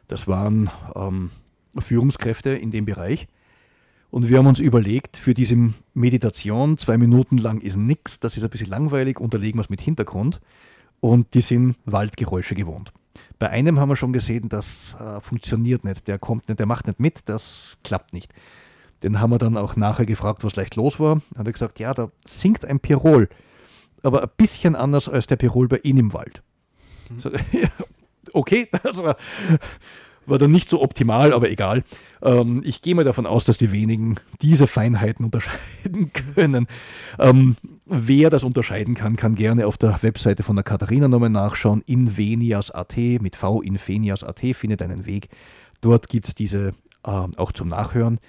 [0.09, 1.31] das waren ähm,
[1.79, 3.29] Führungskräfte in dem Bereich.
[4.11, 5.57] Und wir haben uns überlegt, für diese
[5.95, 9.81] Meditation, zwei Minuten lang ist nichts, das ist ein bisschen langweilig, unterlegen wir es mit
[9.81, 10.41] Hintergrund.
[11.01, 12.93] Und die sind Waldgeräusche gewohnt.
[13.39, 16.87] Bei einem haben wir schon gesehen, das äh, funktioniert nicht, der kommt nicht, der macht
[16.87, 18.35] nicht mit, das klappt nicht.
[19.03, 21.23] Den haben wir dann auch nachher gefragt, was leicht los war.
[21.37, 23.29] Hat er gesagt, ja, da singt ein Pirol,
[24.03, 26.43] aber ein bisschen anders als der Pirol bei Ihnen im Wald.
[27.11, 27.33] Mhm.
[28.33, 29.17] okay, das war
[30.27, 31.85] war dann nicht so optimal, aber egal.
[32.23, 36.67] Ähm, ich gehe mal davon aus, dass die wenigen diese Feinheiten unterscheiden können.
[37.19, 41.83] Ähm, wer das unterscheiden kann, kann gerne auf der Webseite von der Katharina nochmal nachschauen.
[41.87, 45.29] Invenias.at mit V Invenias.at findet einen Weg.
[45.81, 46.69] Dort gibt es diese
[47.05, 48.21] äh, auch zum Nachhören.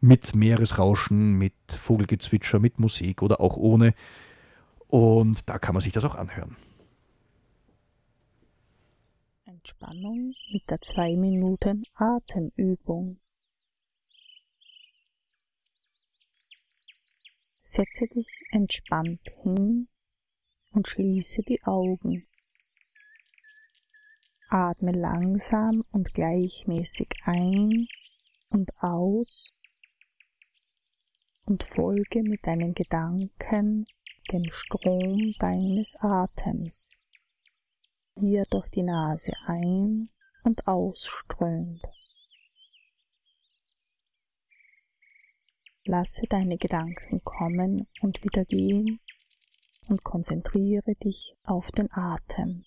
[0.00, 3.94] mit Meeresrauschen, mit Vogelgezwitscher, mit Musik oder auch ohne.
[4.92, 6.54] Und da kann man sich das auch anhören.
[9.46, 13.18] Entspannung mit der 2 Minuten Atemübung.
[17.62, 19.88] Setze dich entspannt hin
[20.72, 22.26] und schließe die Augen.
[24.50, 27.88] Atme langsam und gleichmäßig ein
[28.50, 29.54] und aus
[31.46, 33.86] und folge mit deinen Gedanken
[34.32, 36.98] dem Strom deines Atems,
[38.18, 40.08] hier durch die Nase ein
[40.44, 41.86] und ausströmt.
[45.84, 49.00] Lasse deine Gedanken kommen und wieder gehen
[49.88, 52.64] und konzentriere dich auf den Atem.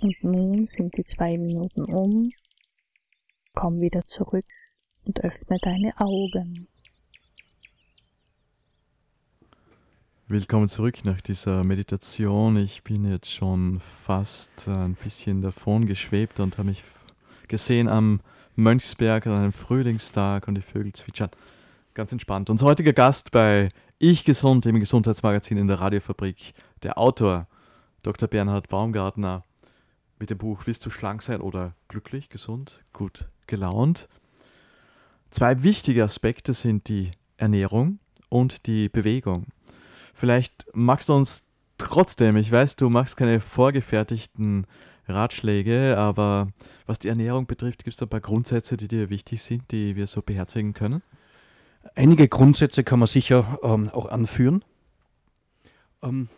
[0.00, 2.32] Und nun sind die zwei Minuten um.
[3.54, 4.46] Komm wieder zurück
[5.04, 6.68] und öffne deine Augen.
[10.28, 12.56] Willkommen zurück nach dieser Meditation.
[12.56, 16.82] Ich bin jetzt schon fast ein bisschen davon geschwebt und habe mich
[17.48, 18.20] gesehen am
[18.56, 21.30] Mönchsberg an einem Frühlingstag und die Vögel zwitschern.
[21.92, 22.48] Ganz entspannt.
[22.48, 23.68] Unser heutiger Gast bei
[23.98, 27.46] Ich Gesund im Gesundheitsmagazin in der Radiofabrik, der Autor
[28.02, 28.26] Dr.
[28.26, 29.44] Bernhard Baumgartner
[30.22, 34.08] mit dem Buch Willst du schlank sein oder glücklich, gesund, gut gelaunt?
[35.32, 37.98] Zwei wichtige Aspekte sind die Ernährung
[38.28, 39.46] und die Bewegung.
[40.14, 44.68] Vielleicht magst du uns trotzdem, ich weiß, du machst keine vorgefertigten
[45.08, 46.52] Ratschläge, aber
[46.86, 50.06] was die Ernährung betrifft, gibt es ein paar Grundsätze, die dir wichtig sind, die wir
[50.06, 51.02] so beherzigen können?
[51.96, 54.64] Einige Grundsätze kann man sicher ähm, auch anführen.
[56.00, 56.28] Ähm,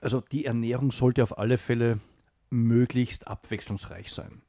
[0.00, 1.98] also die Ernährung sollte auf alle Fälle
[2.50, 4.42] möglichst abwechslungsreich sein.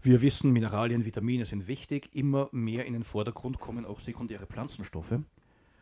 [0.00, 2.10] Wir wissen, Mineralien, Vitamine sind wichtig.
[2.14, 5.20] Immer mehr in den Vordergrund kommen auch sekundäre Pflanzenstoffe.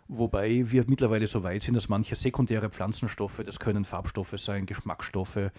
[0.09, 5.51] Wobei wir mittlerweile so weit sind, dass manche sekundäre Pflanzenstoffe, das können Farbstoffe sein, Geschmacksstoffe,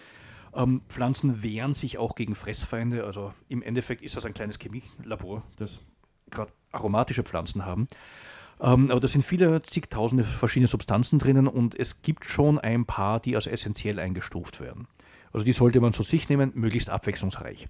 [0.54, 3.04] ähm, Pflanzen wehren sich auch gegen Fressfeinde.
[3.04, 5.80] Also im Endeffekt ist das ein kleines Chemielabor, das
[6.30, 7.88] gerade aromatische Pflanzen haben.
[8.60, 13.20] Ähm, aber da sind viele zigtausende verschiedene Substanzen drinnen und es gibt schon ein paar,
[13.20, 14.88] die als essentiell eingestuft werden.
[15.32, 17.68] Also die sollte man zu sich nehmen, möglichst abwechslungsreich.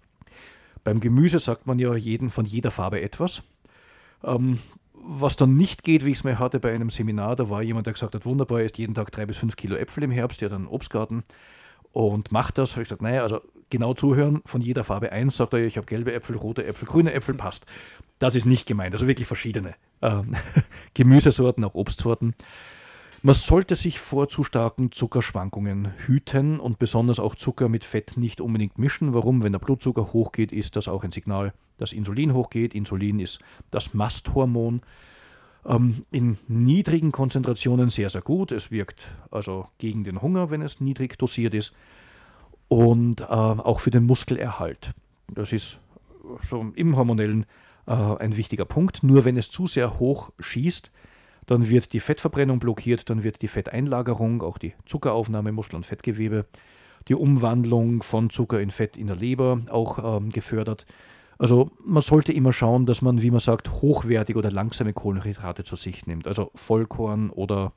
[0.84, 3.42] Beim Gemüse sagt man ja jeden, von jeder Farbe etwas.
[4.24, 4.58] Ähm,
[4.94, 7.86] was dann nicht geht, wie ich es mal hatte bei einem Seminar, da war jemand,
[7.86, 10.50] der gesagt hat, wunderbar, ist jeden Tag drei bis fünf Kilo Äpfel im Herbst, der
[10.50, 11.24] hat einen Obstgarten
[11.92, 12.72] und macht das.
[12.72, 13.40] Habe ich gesagt, naja, also
[13.70, 17.12] genau zuhören, von jeder Farbe eins, sagt er, ich habe gelbe Äpfel, rote Äpfel, grüne
[17.12, 17.64] Äpfel, passt.
[18.18, 20.34] Das ist nicht gemeint, also wirklich verschiedene ähm,
[20.94, 22.34] Gemüsesorten, auch Obstsorten.
[23.20, 28.40] Man sollte sich vor zu starken Zuckerschwankungen hüten und besonders auch Zucker mit Fett nicht
[28.40, 29.12] unbedingt mischen.
[29.12, 29.42] Warum?
[29.42, 32.74] Wenn der Blutzucker hochgeht, ist das auch ein Signal, dass Insulin hochgeht.
[32.74, 33.40] Insulin ist
[33.72, 34.82] das Masthormon.
[35.66, 38.52] Ähm, in niedrigen Konzentrationen sehr, sehr gut.
[38.52, 41.72] Es wirkt also gegen den Hunger, wenn es niedrig dosiert ist.
[42.68, 44.92] Und äh, auch für den Muskelerhalt.
[45.26, 45.80] Das ist
[46.48, 47.46] so im hormonellen
[47.88, 49.02] äh, ein wichtiger Punkt.
[49.02, 50.92] Nur wenn es zu sehr hoch schießt,
[51.48, 56.44] dann wird die Fettverbrennung blockiert, dann wird die Fetteinlagerung, auch die Zuckeraufnahme, Muskel- und Fettgewebe,
[57.08, 60.84] die Umwandlung von Zucker in Fett in der Leber auch ähm, gefördert.
[61.38, 65.74] Also man sollte immer schauen, dass man, wie man sagt, hochwertige oder langsame Kohlenhydrate zu
[65.74, 66.26] sich nimmt.
[66.26, 67.72] Also Vollkorn oder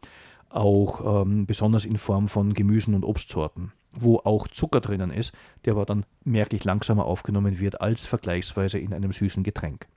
[0.49, 5.74] auch ähm, besonders in Form von Gemüsen und Obstsorten, wo auch Zucker drinnen ist, der
[5.74, 9.88] aber dann merklich langsamer aufgenommen wird als vergleichsweise in einem süßen Getränk.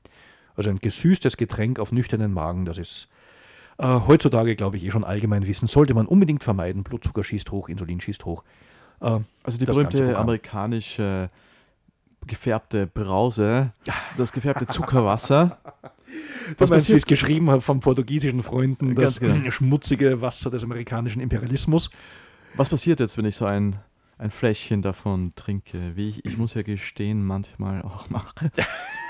[0.54, 3.08] Also ein gesüßtes Getränk auf nüchternen Magen, das ist
[3.78, 6.82] äh, heutzutage, glaube ich, eh schon allgemein wissen, sollte man unbedingt vermeiden.
[6.82, 8.44] Blutzucker schießt hoch, Insulin schießt hoch.
[9.00, 11.30] Äh, also die berühmte amerikanische
[12.26, 13.72] gefärbte Brause,
[14.16, 15.58] das gefärbte Zuckerwasser.
[16.58, 19.50] Was man es geschrieben hat von portugiesischen Freunden, das genau.
[19.50, 21.90] schmutzige Wasser des amerikanischen Imperialismus.
[22.56, 23.76] Was passiert jetzt, wenn ich so ein
[24.18, 28.50] ein Fläschchen davon trinke, wie ich, ich muss ja gestehen, manchmal auch mache.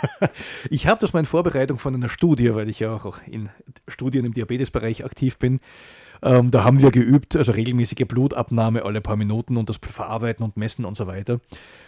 [0.71, 3.51] ich habe das mal in Vorbereitung von einer Studie, weil ich ja auch in
[3.89, 5.61] Studien im Diabetesbereich aktiv bin.
[6.23, 10.57] Ähm, da haben wir geübt, also regelmäßige Blutabnahme alle paar Minuten und das Verarbeiten und
[10.57, 11.41] Messen und so weiter.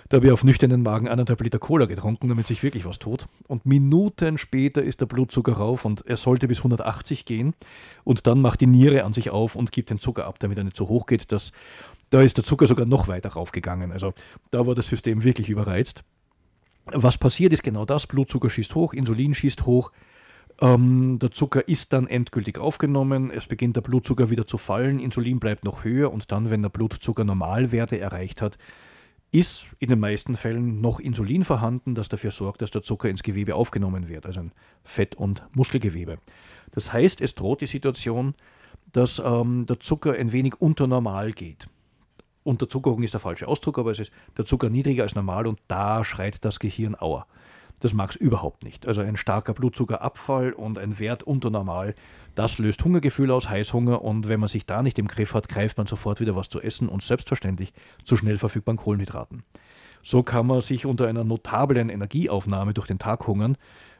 [0.08, 3.26] Da habe ich auf nüchternen Magen anderthalb Liter Cola getrunken, damit sich wirklich was tut.
[3.48, 7.54] Und Minuten später ist der Blutzucker rauf und er sollte bis 180 gehen.
[8.04, 10.64] Und dann macht die Niere an sich auf und gibt den Zucker ab, damit er
[10.64, 11.52] nicht so hoch geht, dass
[12.10, 13.92] da ist der Zucker sogar noch weiter raufgegangen.
[13.92, 14.14] Also
[14.50, 16.04] da war das System wirklich überreizt.
[16.86, 19.90] Was passiert ist genau das, Blutzucker schießt hoch, Insulin schießt hoch,
[20.60, 25.40] ähm, der Zucker ist dann endgültig aufgenommen, es beginnt der Blutzucker wieder zu fallen, Insulin
[25.40, 28.56] bleibt noch höher und dann, wenn der Blutzucker Normalwerte erreicht hat,
[29.32, 33.22] ist in den meisten Fällen noch Insulin vorhanden, das dafür sorgt, dass der Zucker ins
[33.22, 34.52] Gewebe aufgenommen wird, also in
[34.84, 36.18] Fett- und Muskelgewebe.
[36.72, 38.34] Das heißt, es droht die Situation,
[38.92, 41.66] dass ähm, der Zucker ein wenig unter normal geht.
[42.46, 46.04] Unterzuckerung ist der falsche Ausdruck, aber es ist der Zucker niedriger als normal und da
[46.04, 47.26] schreit das Gehirn Aua.
[47.80, 48.88] Das mag es überhaupt nicht.
[48.88, 51.94] Also ein starker Blutzuckerabfall und ein Wert unter normal,
[52.34, 55.76] das löst Hungergefühl aus, Heißhunger und wenn man sich da nicht im Griff hat, greift
[55.76, 57.72] man sofort wieder was zu essen und selbstverständlich
[58.04, 59.42] zu schnell verfügbaren Kohlenhydraten.
[60.02, 63.56] So kann man sich unter einer notablen Energieaufnahme durch den Tag hungern,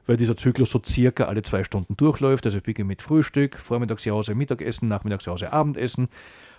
[0.06, 2.46] weil dieser Zyklus so circa alle zwei Stunden durchläuft.
[2.46, 6.08] Also ich beginne mit Frühstück, Vormittagsjause, Mittagessen, Nachmittagsjause, Abendessen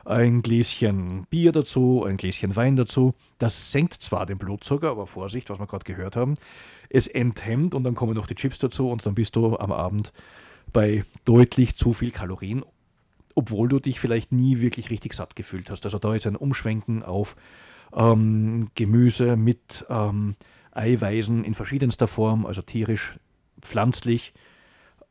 [0.07, 3.13] ein Gläschen Bier dazu, ein Gläschen Wein dazu.
[3.37, 6.35] Das senkt zwar den Blutzucker, aber Vorsicht, was wir gerade gehört haben,
[6.89, 10.13] es enthemmt und dann kommen noch die Chips dazu und dann bist du am Abend
[10.71, 12.63] bei deutlich zu viel Kalorien,
[13.35, 15.85] obwohl du dich vielleicht nie wirklich richtig satt gefühlt hast.
[15.85, 17.35] Also da ist ein Umschwenken auf
[17.93, 20.35] ähm, Gemüse mit ähm,
[20.71, 23.19] Eiweißen in verschiedenster Form, also tierisch,
[23.61, 24.33] pflanzlich,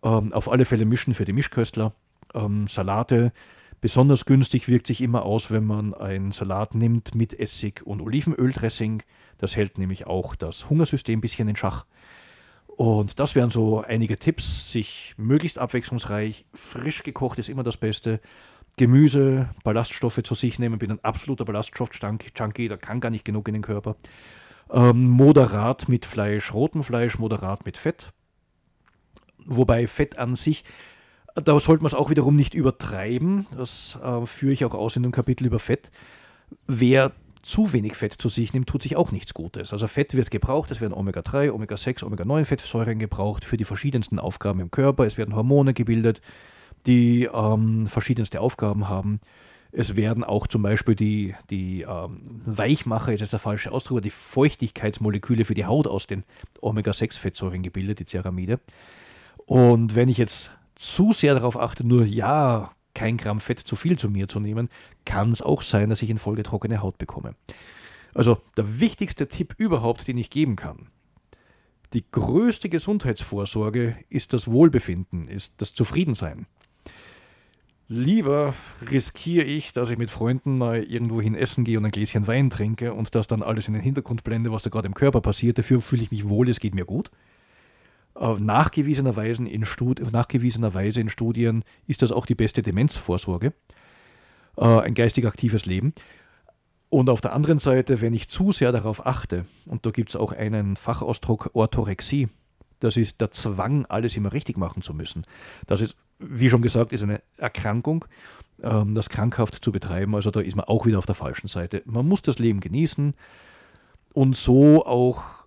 [0.02, 1.92] ähm, auf alle Fälle mischen für die Mischköstler,
[2.34, 3.32] ähm, Salate,
[3.80, 9.02] Besonders günstig wirkt sich immer aus, wenn man einen Salat nimmt mit Essig und Olivenöldressing.
[9.38, 11.84] Das hält nämlich auch das Hungersystem ein bisschen in Schach.
[12.66, 18.20] Und das wären so einige Tipps, sich möglichst abwechslungsreich, frisch gekocht ist immer das Beste.
[18.76, 23.54] Gemüse, Ballaststoffe zu sich nehmen, bin ein absoluter Ballaststoff-Junkie, da kann gar nicht genug in
[23.54, 23.96] den Körper.
[24.70, 28.12] Ähm, moderat mit Fleisch, rotem Fleisch, moderat mit Fett.
[29.46, 30.64] Wobei Fett an sich
[31.36, 33.46] da sollte man es auch wiederum nicht übertreiben.
[33.56, 35.90] Das äh, führe ich auch aus in dem Kapitel über Fett.
[36.66, 39.72] Wer zu wenig Fett zu sich nimmt, tut sich auch nichts Gutes.
[39.72, 44.70] Also Fett wird gebraucht, es werden Omega-3, Omega-6, Omega-9-Fettsäuren gebraucht für die verschiedensten Aufgaben im
[44.70, 45.06] Körper.
[45.06, 46.20] Es werden Hormone gebildet,
[46.86, 49.20] die ähm, verschiedenste Aufgaben haben.
[49.70, 54.10] Es werden auch zum Beispiel die, die ähm, Weichmacher, ist das der falsche Ausdruck, die
[54.10, 56.24] Feuchtigkeitsmoleküle für die Haut aus den
[56.62, 58.58] Omega-6-Fettsäuren gebildet, die Ceramide.
[59.46, 63.98] Und wenn ich jetzt zu sehr darauf achte, nur ja, kein Gramm Fett zu viel
[63.98, 64.68] zu mir zu nehmen,
[65.04, 67.34] kann es auch sein, dass ich in Folge trockene Haut bekomme.
[68.12, 70.88] Also der wichtigste Tipp überhaupt, den ich geben kann.
[71.92, 76.46] Die größte Gesundheitsvorsorge ist das Wohlbefinden, ist das Zufriedensein.
[77.88, 78.54] Lieber
[78.90, 82.92] riskiere ich, dass ich mit Freunden mal irgendwohin essen gehe und ein Gläschen Wein trinke
[82.92, 85.58] und das dann alles in den Hintergrund blende, was da gerade im Körper passiert.
[85.58, 87.12] Dafür fühle ich mich wohl, es geht mir gut.
[88.18, 93.52] Äh, nachgewiesenerweise in, Studi nachgewiesenerweise in Studien ist das auch die beste Demenzvorsorge,
[94.56, 95.92] äh, ein geistig aktives Leben.
[96.88, 100.16] Und auf der anderen Seite, wenn ich zu sehr darauf achte, und da gibt es
[100.16, 102.28] auch einen Fachausdruck Orthorexie,
[102.80, 105.24] das ist der Zwang, alles immer richtig machen zu müssen.
[105.66, 108.04] Das ist, wie schon gesagt, ist eine Erkrankung,
[108.62, 110.14] ähm, das krankhaft zu betreiben.
[110.14, 111.82] Also da ist man auch wieder auf der falschen Seite.
[111.86, 113.14] Man muss das Leben genießen
[114.12, 115.45] und so auch,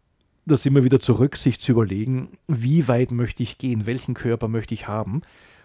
[0.50, 4.74] da sind wieder zurück, sich zu überlegen, wie weit möchte ich gehen, welchen Körper möchte
[4.74, 5.22] ich haben,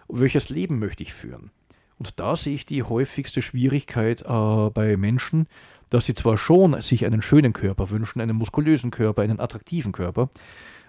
[0.07, 1.51] welches Leben möchte ich führen.
[1.97, 5.47] Und da sehe ich die häufigste Schwierigkeit äh, bei Menschen,
[5.89, 10.29] dass sie zwar schon sich einen schönen Körper wünschen, einen muskulösen Körper, einen attraktiven Körper,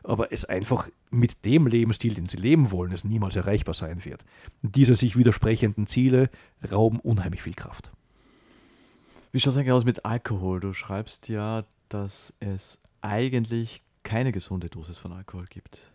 [0.03, 4.24] aber es einfach mit dem Lebensstil, den sie leben wollen, es niemals erreichbar sein wird.
[4.62, 6.30] Diese sich widersprechenden Ziele
[6.70, 7.90] rauben unheimlich viel Kraft.
[9.32, 10.61] Wie schaut es eigentlich aus mit Alkohol?
[10.61, 15.90] Du schreibst ja, dass es eigentlich keine gesunde Dosis von Alkohol gibt.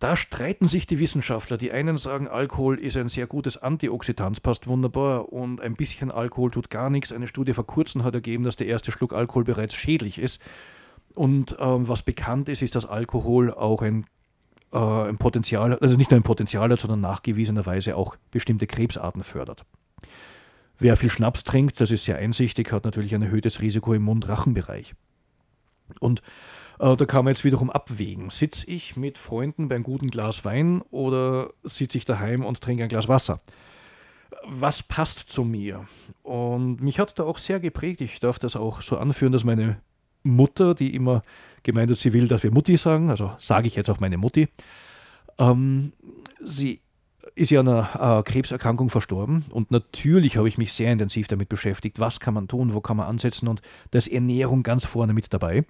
[0.00, 1.58] Da streiten sich die Wissenschaftler.
[1.58, 6.50] Die einen sagen, Alkohol ist ein sehr gutes Antioxidant, passt wunderbar und ein bisschen Alkohol
[6.50, 7.12] tut gar nichts.
[7.12, 10.40] Eine Studie vor kurzem hat ergeben, dass der erste Schluck Alkohol bereits schädlich ist.
[11.14, 14.06] Und ähm, was bekannt ist, ist, dass Alkohol auch ein,
[14.72, 19.66] äh, ein Potenzial, also nicht nur ein Potenzial hat, sondern nachgewiesenerweise auch bestimmte Krebsarten fördert.
[20.78, 24.94] Wer viel Schnaps trinkt, das ist sehr einsichtig, hat natürlich ein erhöhtes Risiko im Mund-Rachenbereich.
[25.98, 26.22] Und
[26.80, 28.30] da kann man jetzt wiederum abwägen.
[28.30, 32.88] Sitze ich mit Freunden beim guten Glas Wein oder sitze ich daheim und trinke ein
[32.88, 33.40] Glas Wasser?
[34.46, 35.86] Was passt zu mir?
[36.22, 38.00] Und mich hat da auch sehr geprägt.
[38.00, 39.82] Ich darf das auch so anführen, dass meine
[40.22, 41.22] Mutter, die immer
[41.62, 44.48] gemeint hat, sie will, dass wir Mutti sagen, also sage ich jetzt auch meine Mutti,
[45.38, 45.92] ähm,
[46.40, 46.80] sie
[47.34, 51.48] ist ja an einer äh, Krebserkrankung verstorben und natürlich habe ich mich sehr intensiv damit
[51.48, 55.12] beschäftigt, was kann man tun, wo kann man ansetzen und da ist Ernährung ganz vorne
[55.12, 55.58] mit dabei.
[55.58, 55.66] Und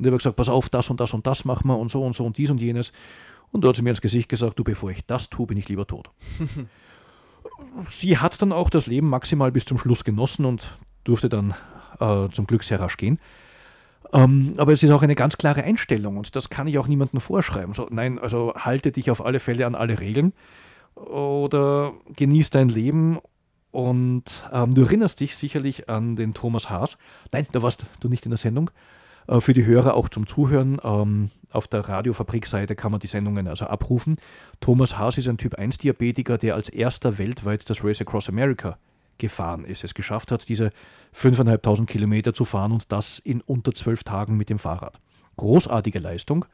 [0.00, 2.14] ich habe gesagt, pass auf, das und das und das machen wir und so und
[2.14, 2.92] so und dies und jenes.
[3.50, 5.68] Und da hat sie mir ins Gesicht gesagt, du, bevor ich das tue, bin ich
[5.68, 6.10] lieber tot.
[7.88, 11.54] sie hat dann auch das Leben maximal bis zum Schluss genossen und durfte dann
[12.00, 13.18] äh, zum Glück sehr rasch gehen.
[14.12, 17.20] Ähm, aber es ist auch eine ganz klare Einstellung und das kann ich auch niemandem
[17.20, 17.74] vorschreiben.
[17.74, 20.32] So, nein, also halte dich auf alle Fälle an alle Regeln
[21.06, 23.18] oder genieß dein Leben.
[23.70, 26.98] Und ähm, du erinnerst dich sicherlich an den Thomas Haas.
[27.32, 28.70] Nein, da warst du nicht in der Sendung.
[29.26, 30.78] Äh, für die Hörer auch zum Zuhören.
[30.82, 34.16] Ähm, auf der Radiofabrikseite kann man die Sendungen also abrufen.
[34.60, 38.78] Thomas Haas ist ein Typ 1-Diabetiker, der als erster weltweit das Race Across America
[39.18, 40.70] gefahren ist, es geschafft hat, diese
[41.14, 44.98] 5.500 Kilometer zu fahren und das in unter zwölf Tagen mit dem Fahrrad.
[45.36, 46.44] Großartige Leistung.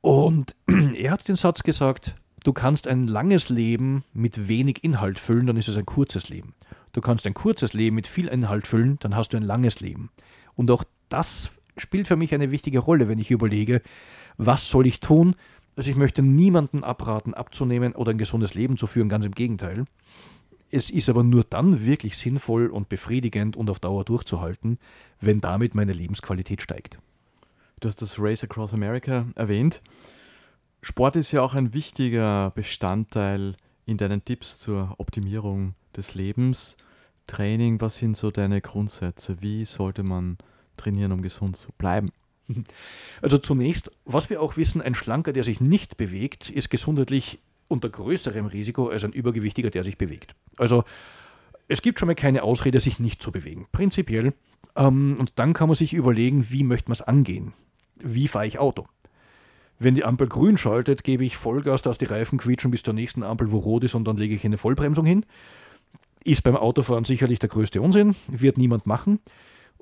[0.00, 0.54] Und
[0.96, 2.14] er hat den Satz gesagt,
[2.44, 6.54] du kannst ein langes Leben mit wenig Inhalt füllen, dann ist es ein kurzes Leben.
[6.92, 10.10] Du kannst ein kurzes Leben mit viel Inhalt füllen, dann hast du ein langes Leben.
[10.56, 13.82] Und auch das spielt für mich eine wichtige Rolle, wenn ich überlege,
[14.36, 15.36] was soll ich tun?
[15.76, 19.84] Also ich möchte niemanden abraten, abzunehmen oder ein gesundes Leben zu führen, ganz im Gegenteil.
[20.70, 24.78] Es ist aber nur dann wirklich sinnvoll und befriedigend und auf Dauer durchzuhalten,
[25.20, 26.98] wenn damit meine Lebensqualität steigt.
[27.80, 29.82] Du hast das Race Across America erwähnt.
[30.82, 33.56] Sport ist ja auch ein wichtiger Bestandteil
[33.86, 36.76] in deinen Tipps zur Optimierung des Lebens.
[37.26, 39.40] Training, was sind so deine Grundsätze?
[39.40, 40.38] Wie sollte man
[40.76, 42.10] trainieren, um gesund zu bleiben?
[43.22, 47.88] Also zunächst, was wir auch wissen, ein Schlanker, der sich nicht bewegt, ist gesundheitlich unter
[47.88, 50.34] größerem Risiko als ein Übergewichtiger, der sich bewegt.
[50.56, 50.82] Also
[51.68, 53.68] es gibt schon mal keine Ausrede, sich nicht zu bewegen.
[53.70, 54.34] Prinzipiell.
[54.74, 57.52] Ähm, und dann kann man sich überlegen, wie möchte man es angehen?
[58.02, 58.88] Wie fahre ich Auto?
[59.82, 63.22] Wenn die Ampel grün schaltet, gebe ich Vollgas, dass die Reifen quietschen bis zur nächsten
[63.22, 65.24] Ampel, wo rot ist, und dann lege ich eine Vollbremsung hin.
[66.22, 69.20] Ist beim Autofahren sicherlich der größte Unsinn, wird niemand machen.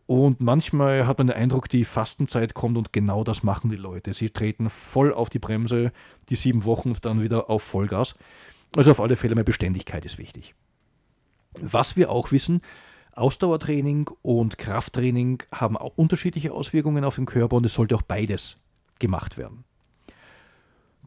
[0.07, 4.15] Und manchmal hat man den Eindruck, die Fastenzeit kommt und genau das machen die Leute.
[4.15, 5.91] Sie treten voll auf die Bremse,
[6.29, 8.15] die sieben Wochen und dann wieder auf Vollgas.
[8.77, 10.55] Also auf alle Fälle mehr Beständigkeit ist wichtig.
[11.61, 12.63] Was wir auch wissen,
[13.17, 18.63] Ausdauertraining und Krafttraining haben auch unterschiedliche Auswirkungen auf den Körper und es sollte auch beides
[19.01, 19.65] gemacht werden.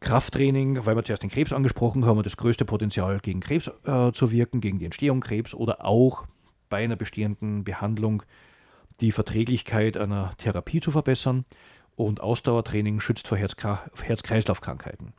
[0.01, 4.31] Krafttraining, weil wir zuerst den Krebs angesprochen haben, das größte Potenzial gegen Krebs äh, zu
[4.31, 6.25] wirken, gegen die Entstehung Krebs oder auch
[6.69, 8.23] bei einer bestehenden Behandlung
[8.99, 11.45] die Verträglichkeit einer Therapie zu verbessern.
[11.95, 15.13] Und Ausdauertraining schützt vor Herz-Kreislauf-Krankheiten.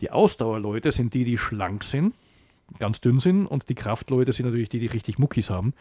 [0.00, 2.14] Die Ausdauerleute sind die, die schlank sind,
[2.78, 5.72] ganz dünn sind, und die Kraftleute sind natürlich die, die richtig Muckis haben.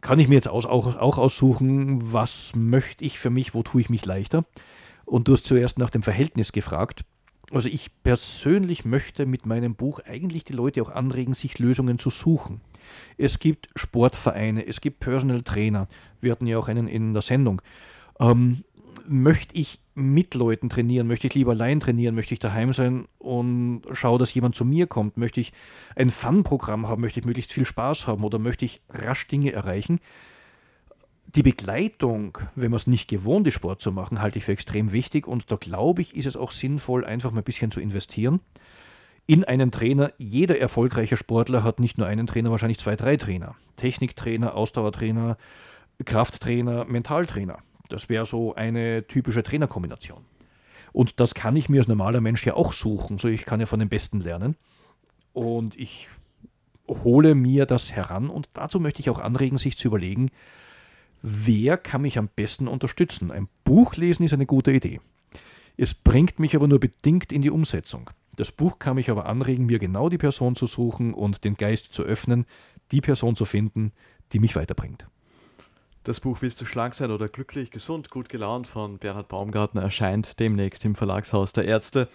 [0.00, 3.90] Kann ich mir jetzt auch, auch aussuchen, was möchte ich für mich, wo tue ich
[3.90, 4.44] mich leichter?
[5.04, 7.04] Und du hast zuerst nach dem Verhältnis gefragt.
[7.52, 12.08] Also ich persönlich möchte mit meinem Buch eigentlich die Leute auch anregen, sich Lösungen zu
[12.08, 12.62] suchen.
[13.18, 15.86] Es gibt Sportvereine, es gibt Personal Trainer.
[16.20, 17.60] Wir hatten ja auch einen in der Sendung.
[18.18, 18.64] Ähm,
[19.06, 21.06] möchte ich mit Leuten trainieren?
[21.06, 22.14] Möchte ich lieber allein trainieren?
[22.14, 25.18] Möchte ich daheim sein und schaue, dass jemand zu mir kommt?
[25.18, 25.52] Möchte ich
[25.94, 27.02] ein Fun-Programm haben?
[27.02, 28.24] Möchte ich möglichst viel Spaß haben?
[28.24, 30.00] Oder möchte ich rasch Dinge erreichen?
[31.34, 34.92] Die Begleitung, wenn man es nicht gewohnt ist, Sport zu machen, halte ich für extrem
[34.92, 38.40] wichtig und da glaube ich, ist es auch sinnvoll, einfach mal ein bisschen zu investieren.
[39.26, 40.12] in einen Trainer.
[40.18, 43.54] Jeder erfolgreiche Sportler hat nicht nur einen Trainer, wahrscheinlich zwei, drei Trainer.
[43.76, 45.38] Techniktrainer, Ausdauertrainer,
[46.04, 47.58] Krafttrainer, Mentaltrainer.
[47.88, 50.24] Das wäre so eine typische Trainerkombination.
[50.92, 53.18] Und das kann ich mir als normaler Mensch ja auch suchen.
[53.18, 54.56] So, ich kann ja von den Besten lernen.
[55.32, 56.08] Und ich
[56.88, 60.30] hole mir das heran und dazu möchte ich auch anregen, sich zu überlegen,
[61.22, 63.30] wer kann mich am besten unterstützen.
[63.30, 65.00] Ein Buch lesen ist eine gute Idee.
[65.76, 68.10] Es bringt mich aber nur bedingt in die Umsetzung.
[68.36, 71.92] Das Buch kann mich aber anregen, mir genau die Person zu suchen und den Geist
[71.92, 72.46] zu öffnen,
[72.90, 73.92] die Person zu finden,
[74.32, 75.06] die mich weiterbringt.
[76.04, 80.40] Das Buch Willst du schlank sein oder glücklich, gesund, gut gelaunt von Bernhard Baumgartner erscheint
[80.40, 82.08] demnächst im Verlagshaus der Ärzte.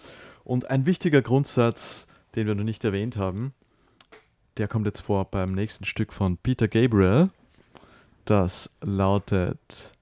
[0.44, 3.54] Und ein wichtiger Grundsatz, den wir noch nicht erwähnt haben,
[4.58, 7.30] der kommt jetzt vor beim nächsten Stück von Peter Gabriel.
[8.28, 9.94] Das lautet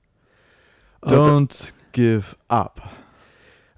[1.01, 2.83] Don't Give Up.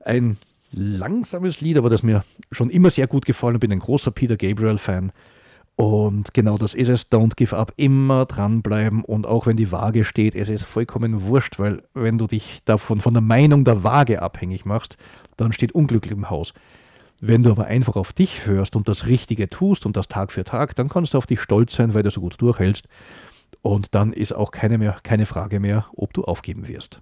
[0.03, 0.39] Ein
[0.73, 3.57] langsames Lied, aber das mir schon immer sehr gut gefallen.
[3.57, 5.13] Ich bin ein großer Peter Gabriel-Fan.
[5.77, 10.03] Und genau das ist es, don't give up, immer dranbleiben und auch wenn die Waage
[10.03, 14.23] steht, es ist vollkommen wurscht, weil wenn du dich davon von der Meinung der Waage
[14.23, 14.97] abhängig machst,
[15.37, 16.55] dann steht Unglück im Haus.
[17.21, 20.45] Wenn du aber einfach auf dich hörst und das Richtige tust und das Tag für
[20.45, 22.89] Tag, dann kannst du auf dich stolz sein, weil du so gut durchhältst.
[23.63, 27.01] Und dann ist auch keine, mehr, keine Frage mehr, ob du aufgeben wirst.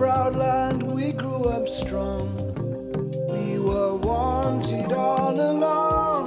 [0.00, 2.28] proud land we grew up strong.
[3.28, 6.19] We were wanted all along.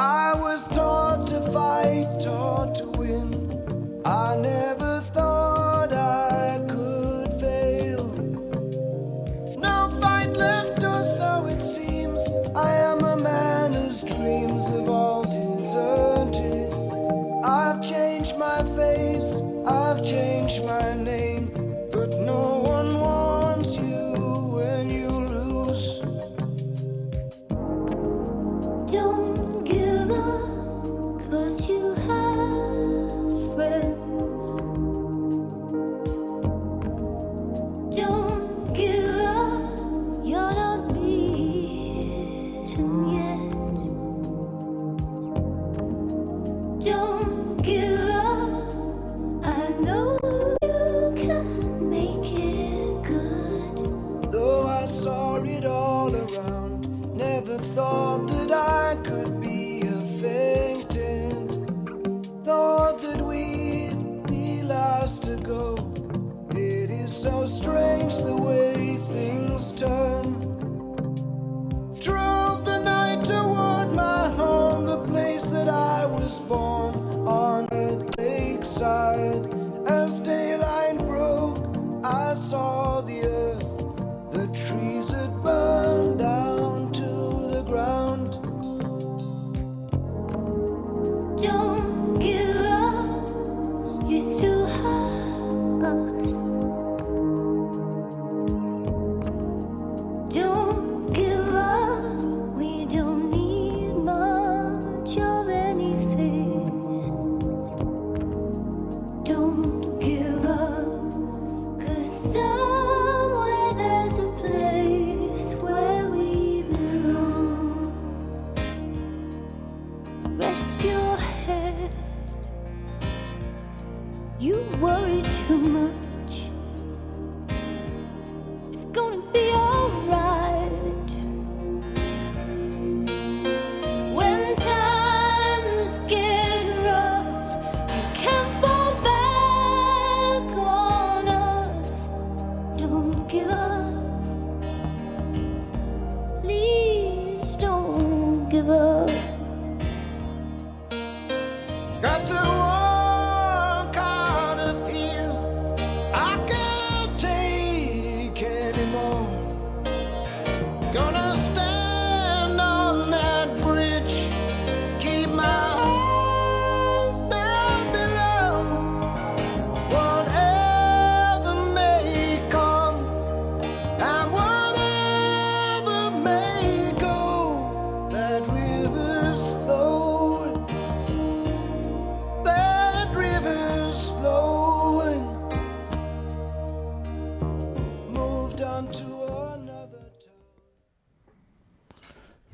[0.00, 4.02] I was taught to fight, taught to win.
[4.06, 8.08] I never thought I could fail.
[9.58, 12.26] No fight left, or so it seems.
[12.56, 16.72] I am a man whose dreams have all deserted.
[17.44, 20.99] I've changed my face, I've changed my name.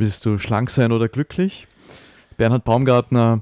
[0.06, 1.66] Willst du schlank sein oder glücklich?
[2.36, 3.40] Bernhard Baumgartner,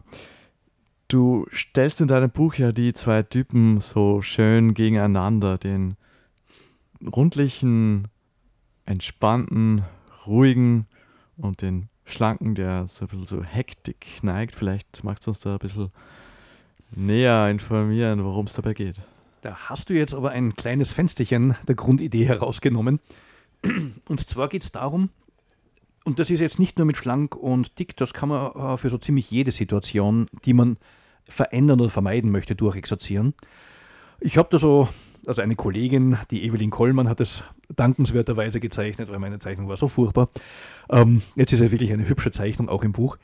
[1.09, 5.99] du stellst in deinem Buch ja die zwei Typen so schön gegeneinander, den
[7.07, 8.09] rundlichen,
[8.87, 9.85] entspannten,
[10.27, 10.87] ruhigen
[11.37, 14.55] und den schlanken, der so ein bisschen so Hektik neigt.
[14.55, 15.91] Vielleicht magst du uns da ein bisschen
[16.97, 18.97] näher informieren, worum es dabei geht.
[19.43, 23.01] Da hast du jetzt aber ein kleines Fensterchen der Grundidee herausgenommen.
[24.09, 25.11] Und zwar geht es darum,
[26.05, 28.91] und das ist jetzt nicht nur mit schlank und dick, das kann man äh, für
[28.91, 30.77] so ziemlich jede Situation, die man
[31.27, 33.35] verändern oder vermeiden möchte, durchexerzieren.
[34.21, 34.89] Ich habe da so,
[35.27, 37.43] also eine Kollegin, die Evelyn Kollmann, hat es
[37.75, 40.29] dankenswerterweise gezeichnet, weil meine Zeichnung war so furchtbar.
[40.91, 43.17] Ähm, jetzt ist ja wirklich eine hübsche Zeichnung auch im Buch.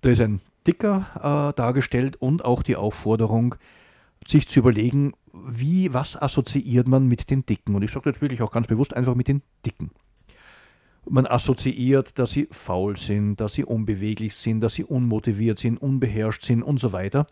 [0.00, 3.56] Da ist ein Dicker äh, dargestellt und auch die Aufforderung,
[4.26, 7.74] sich zu überlegen, wie, was assoziiert man mit den Dicken?
[7.74, 9.90] Und ich sage jetzt wirklich auch ganz bewusst einfach mit den Dicken.
[11.08, 16.44] Man assoziiert, dass sie faul sind, dass sie unbeweglich sind, dass sie unmotiviert sind, unbeherrscht
[16.44, 17.26] sind und so weiter.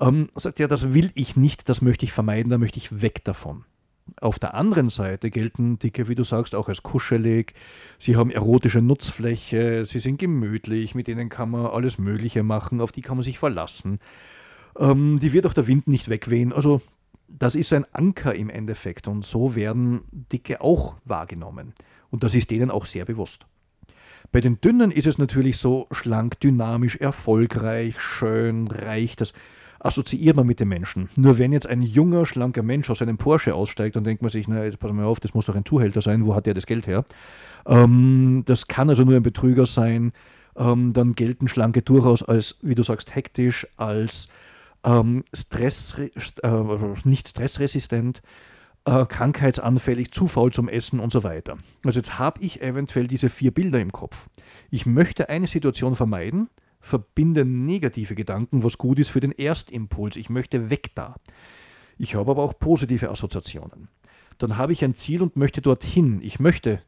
[0.00, 3.22] Ähm, sagt ja, das will ich nicht, das möchte ich vermeiden, da möchte ich weg
[3.24, 3.64] davon.
[4.20, 7.54] Auf der anderen Seite gelten Dicke, wie du sagst, auch als kuschelig.
[7.98, 12.92] Sie haben erotische Nutzfläche, sie sind gemütlich, mit denen kann man alles Mögliche machen, auf
[12.92, 14.00] die kann man sich verlassen.
[14.78, 16.52] Ähm, die wird auch der Wind nicht wegwehen.
[16.52, 16.82] Also
[17.28, 21.74] das ist ein Anker im Endeffekt und so werden Dicke auch wahrgenommen.
[22.14, 23.44] Und das ist denen auch sehr bewusst.
[24.30, 29.16] Bei den Dünnen ist es natürlich so schlank, dynamisch, erfolgreich, schön, reich.
[29.16, 29.32] Das
[29.80, 31.08] assoziiert man mit den Menschen.
[31.16, 34.46] Nur wenn jetzt ein junger, schlanker Mensch aus einem Porsche aussteigt, dann denkt man sich,
[34.46, 36.66] na, jetzt pass mal auf, das muss doch ein Zuhälter sein, wo hat der das
[36.66, 37.04] Geld her?
[37.66, 40.12] Ähm, das kann also nur ein Betrüger sein.
[40.54, 44.28] Ähm, dann gelten Schlanke durchaus als, wie du sagst, hektisch, als
[44.84, 46.52] ähm, Stress, äh,
[47.02, 48.22] nicht stressresistent,
[48.84, 51.58] äh, krankheitsanfällig, zu faul zum Essen und so weiter.
[51.84, 54.28] Also jetzt habe ich eventuell diese vier Bilder im Kopf.
[54.70, 60.16] Ich möchte eine Situation vermeiden, verbinde negative Gedanken, was gut ist für den Erstimpuls.
[60.16, 61.16] Ich möchte weg da.
[61.96, 63.88] Ich habe aber auch positive Assoziationen.
[64.38, 66.20] Dann habe ich ein Ziel und möchte dorthin.
[66.22, 66.82] Ich möchte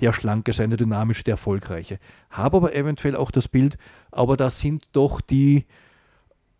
[0.00, 1.98] der Schlanke sein, der Dynamische, der Erfolgreiche.
[2.30, 3.76] Habe aber eventuell auch das Bild,
[4.10, 5.66] aber da sind doch die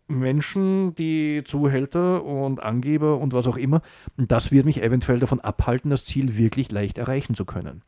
[0.07, 3.81] Menschen, die Zuhälter und Angeber und was auch immer.
[4.17, 7.81] Das wird mich eventuell davon abhalten, das Ziel wirklich leicht erreichen zu können.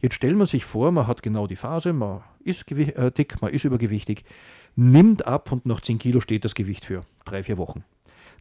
[0.00, 3.52] Jetzt stellt man sich vor, man hat genau die Phase, man ist äh, dick, man
[3.52, 4.24] ist übergewichtig,
[4.76, 7.84] nimmt ab und nach 10 Kilo steht das Gewicht für drei, vier Wochen.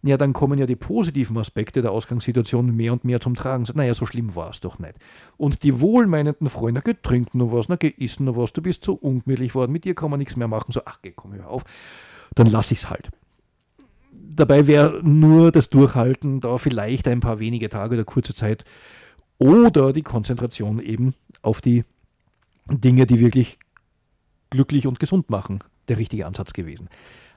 [0.02, 3.68] Ja, dann kommen ja die positiven Aspekte der Ausgangssituation mehr und mehr zum Tragen.
[3.74, 4.96] Naja, so schlimm war es doch nicht.
[5.36, 8.94] Und die wohlmeinenden Freunde, na, getrinkt noch was, na, geissen noch was, du bist so
[8.94, 10.72] ungemütlich worden, mit dir kann man nichts mehr machen.
[10.72, 11.66] So, ach, geh, komm, hör auf.
[12.36, 13.10] Dann lass ich's halt.
[14.12, 18.64] Dabei wäre nur das Durchhalten da vielleicht ein paar wenige Tage oder kurze Zeit
[19.38, 21.84] oder die Konzentration eben auf die
[22.70, 23.58] Dinge, die wirklich
[24.50, 26.90] glücklich und gesund machen, der richtige Ansatz gewesen.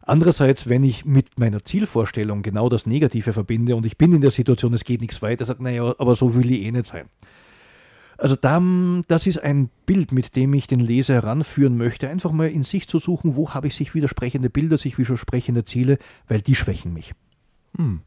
[0.03, 4.33] Andererseits, wenn ich mit meiner Zielvorstellung genau das Negative verbinde und ich bin in der
[4.33, 7.07] Situation, es geht nichts weiter, sagt, naja, aber so will ich eh nicht sein.
[8.23, 8.63] Also da,
[9.09, 12.87] das ist ein Bild, mit dem ich den Leser heranführen möchte, einfach mal in sich
[12.87, 15.99] zu suchen, wo habe ich sich widersprechende Bilder, sich widersprechende Ziele,
[16.29, 17.15] weil die schwächen mich.
[17.77, 18.03] Hm.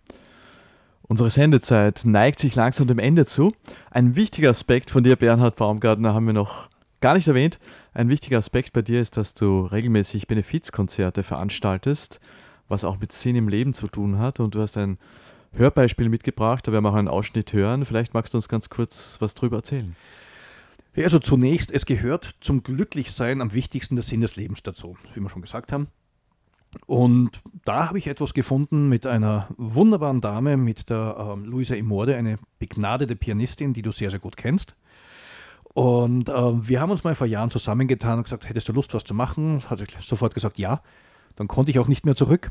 [1.02, 3.54] Unsere Sendezeit neigt sich langsam dem Ende zu.
[3.92, 6.70] Ein wichtiger Aspekt von dir, Bernhard Baumgartner, haben wir noch
[7.02, 7.60] gar nicht erwähnt.
[7.94, 12.22] Ein wichtiger Aspekt bei dir ist, dass du regelmäßig Benefizkonzerte veranstaltest,
[12.70, 14.40] was auch mit Sinn im Leben zu tun hat.
[14.40, 14.98] Und du hast ein
[15.56, 17.86] Hörbeispiel mitgebracht, da werden wir auch einen Ausschnitt hören.
[17.86, 19.96] Vielleicht magst du uns ganz kurz was drüber erzählen.
[20.96, 25.30] Also zunächst, es gehört zum Glücklichsein am wichtigsten der Sinn des Lebens dazu, wie wir
[25.30, 25.88] schon gesagt haben.
[26.88, 32.16] Und da habe ich etwas gefunden mit einer wunderbaren Dame, mit der ähm, Luisa Imorde,
[32.16, 34.76] eine begnadete Pianistin, die du sehr, sehr gut kennst.
[35.74, 39.04] Und äh, wir haben uns mal vor Jahren zusammengetan und gesagt, hättest du Lust, was
[39.04, 39.70] zu machen?
[39.70, 40.82] Hat sie sofort gesagt, ja.
[41.36, 42.50] Dann konnte ich auch nicht mehr zurück.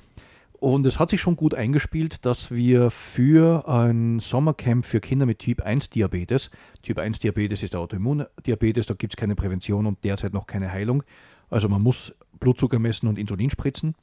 [0.65, 5.41] Und es hat sich schon gut eingespielt, dass wir für ein Sommercamp für Kinder mit
[5.41, 6.51] Typ 1 Diabetes,
[6.81, 10.73] Typ 1 Diabetes ist der Autoimmundiabetes, da gibt es keine Prävention und derzeit noch keine
[10.73, 11.03] Heilung.
[11.51, 13.95] Also man muss Blutzucker messen und Insulin spritzen.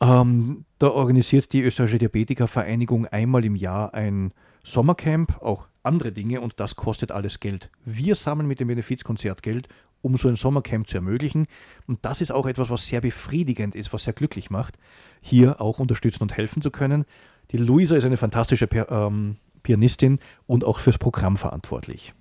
[0.00, 4.32] Ähm, da organisiert die österreichische Diabetikervereinigung einmal im Jahr ein
[4.64, 7.70] Sommercamp, auch andere Dinge und das kostet alles Geld.
[7.84, 9.68] Wir sammeln mit dem Benefizkonzert Geld,
[10.02, 11.46] um so ein Sommercamp zu ermöglichen.
[11.86, 14.78] Und das ist auch etwas, was sehr befriedigend ist, was sehr glücklich macht,
[15.20, 17.04] hier auch unterstützen und helfen zu können.
[17.52, 22.14] Die Luisa ist eine fantastische ähm, Pianistin und auch fürs Programm verantwortlich.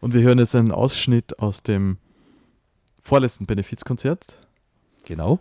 [0.00, 1.98] Und wir hören jetzt einen Ausschnitt aus dem
[3.00, 4.36] vorletzten Benefizkonzert.
[5.04, 5.40] Genau.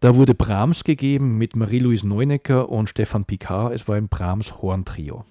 [0.00, 3.74] Da wurde Brahms gegeben mit Marie-Louise Neunecker und Stefan Picard.
[3.74, 5.24] Es war ein Brahms-Horn-Trio.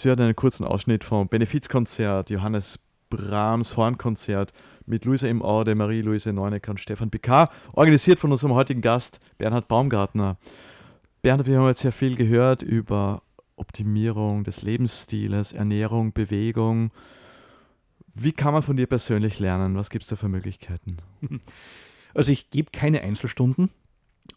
[0.00, 2.78] Sie hört einen kurzen Ausschnitt vom Benefizkonzert Johannes
[3.10, 4.54] Brahms Hornkonzert
[4.86, 9.68] mit Luisa im Orde, Marie-Louise Neunecker und Stefan Picard, organisiert von unserem heutigen Gast Bernhard
[9.68, 10.38] Baumgartner.
[11.20, 13.20] Bernhard, wir haben jetzt sehr viel gehört über
[13.56, 16.92] Optimierung des Lebensstiles, Ernährung, Bewegung.
[18.14, 19.76] Wie kann man von dir persönlich lernen?
[19.76, 20.96] Was gibt es da für Möglichkeiten?
[22.12, 23.70] Also ich gebe keine Einzelstunden.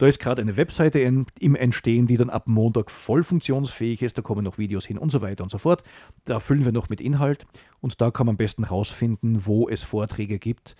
[0.00, 4.16] Da ist gerade eine Webseite im Entstehen, die dann ab Montag voll funktionsfähig ist.
[4.16, 5.82] Da kommen noch Videos hin und so weiter und so fort.
[6.24, 7.44] Da füllen wir noch mit Inhalt
[7.80, 10.74] und da kann man am besten herausfinden, wo es Vorträge gibt.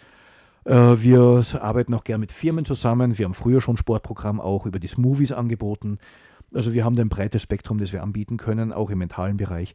[0.65, 3.19] Äh, wir arbeiten auch gern mit Firmen zusammen.
[3.19, 5.99] Wir haben früher schon Sportprogramm auch über die Smoothies angeboten.
[6.53, 9.75] Also wir haben ein breites Spektrum, das wir anbieten können, auch im mentalen Bereich.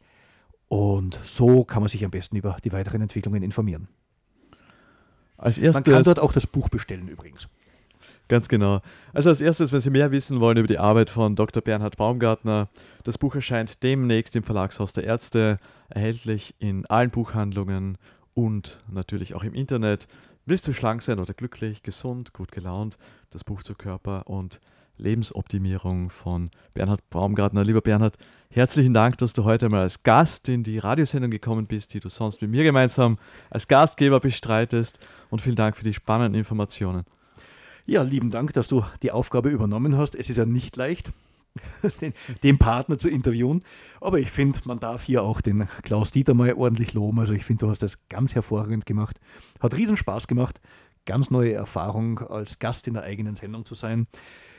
[0.68, 3.88] Und so kann man sich am besten über die weiteren Entwicklungen informieren.
[5.38, 7.48] Als erstes, man kann dort auch das Buch bestellen übrigens.
[8.28, 8.80] Ganz genau.
[9.12, 11.62] Also als erstes, wenn Sie mehr wissen wollen über die Arbeit von Dr.
[11.62, 12.68] Bernhard Baumgartner,
[13.04, 15.58] das Buch erscheint demnächst im Verlagshaus der Ärzte,
[15.88, 17.98] erhältlich in allen Buchhandlungen
[18.34, 20.08] und natürlich auch im Internet.
[20.48, 22.98] Willst du schlank sein oder glücklich, gesund, gut gelaunt?
[23.30, 24.60] Das Buch zu Körper und
[24.96, 27.64] Lebensoptimierung von Bernhard Baumgartner.
[27.64, 28.16] Lieber Bernhard,
[28.50, 32.08] herzlichen Dank, dass du heute mal als Gast in die Radiosendung gekommen bist, die du
[32.08, 33.18] sonst mit mir gemeinsam
[33.50, 35.00] als Gastgeber bestreitest.
[35.30, 37.02] Und vielen Dank für die spannenden Informationen.
[37.84, 40.14] Ja, lieben Dank, dass du die Aufgabe übernommen hast.
[40.14, 41.10] Es ist ja nicht leicht,
[42.00, 43.62] den, den Partner zu interviewen.
[44.00, 47.20] Aber ich finde, man darf hier auch den Klaus Dieter mal ordentlich loben.
[47.20, 49.20] Also ich finde, du hast das ganz hervorragend gemacht.
[49.60, 50.60] Hat riesen Spaß gemacht.
[51.04, 54.06] Ganz neue Erfahrung, als Gast in der eigenen Sendung zu sein.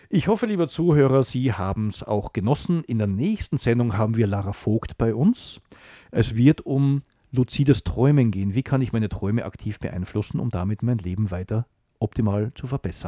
[0.09, 2.83] Ich hoffe, lieber Zuhörer, Sie haben es auch genossen.
[2.85, 5.59] In der nächsten Sendung haben wir Lara Vogt bei uns.
[6.11, 8.55] Es wird um luzides Träumen gehen.
[8.55, 11.67] Wie kann ich meine Träume aktiv beeinflussen, um damit mein Leben weiter
[11.99, 13.05] optimal zu verbessern?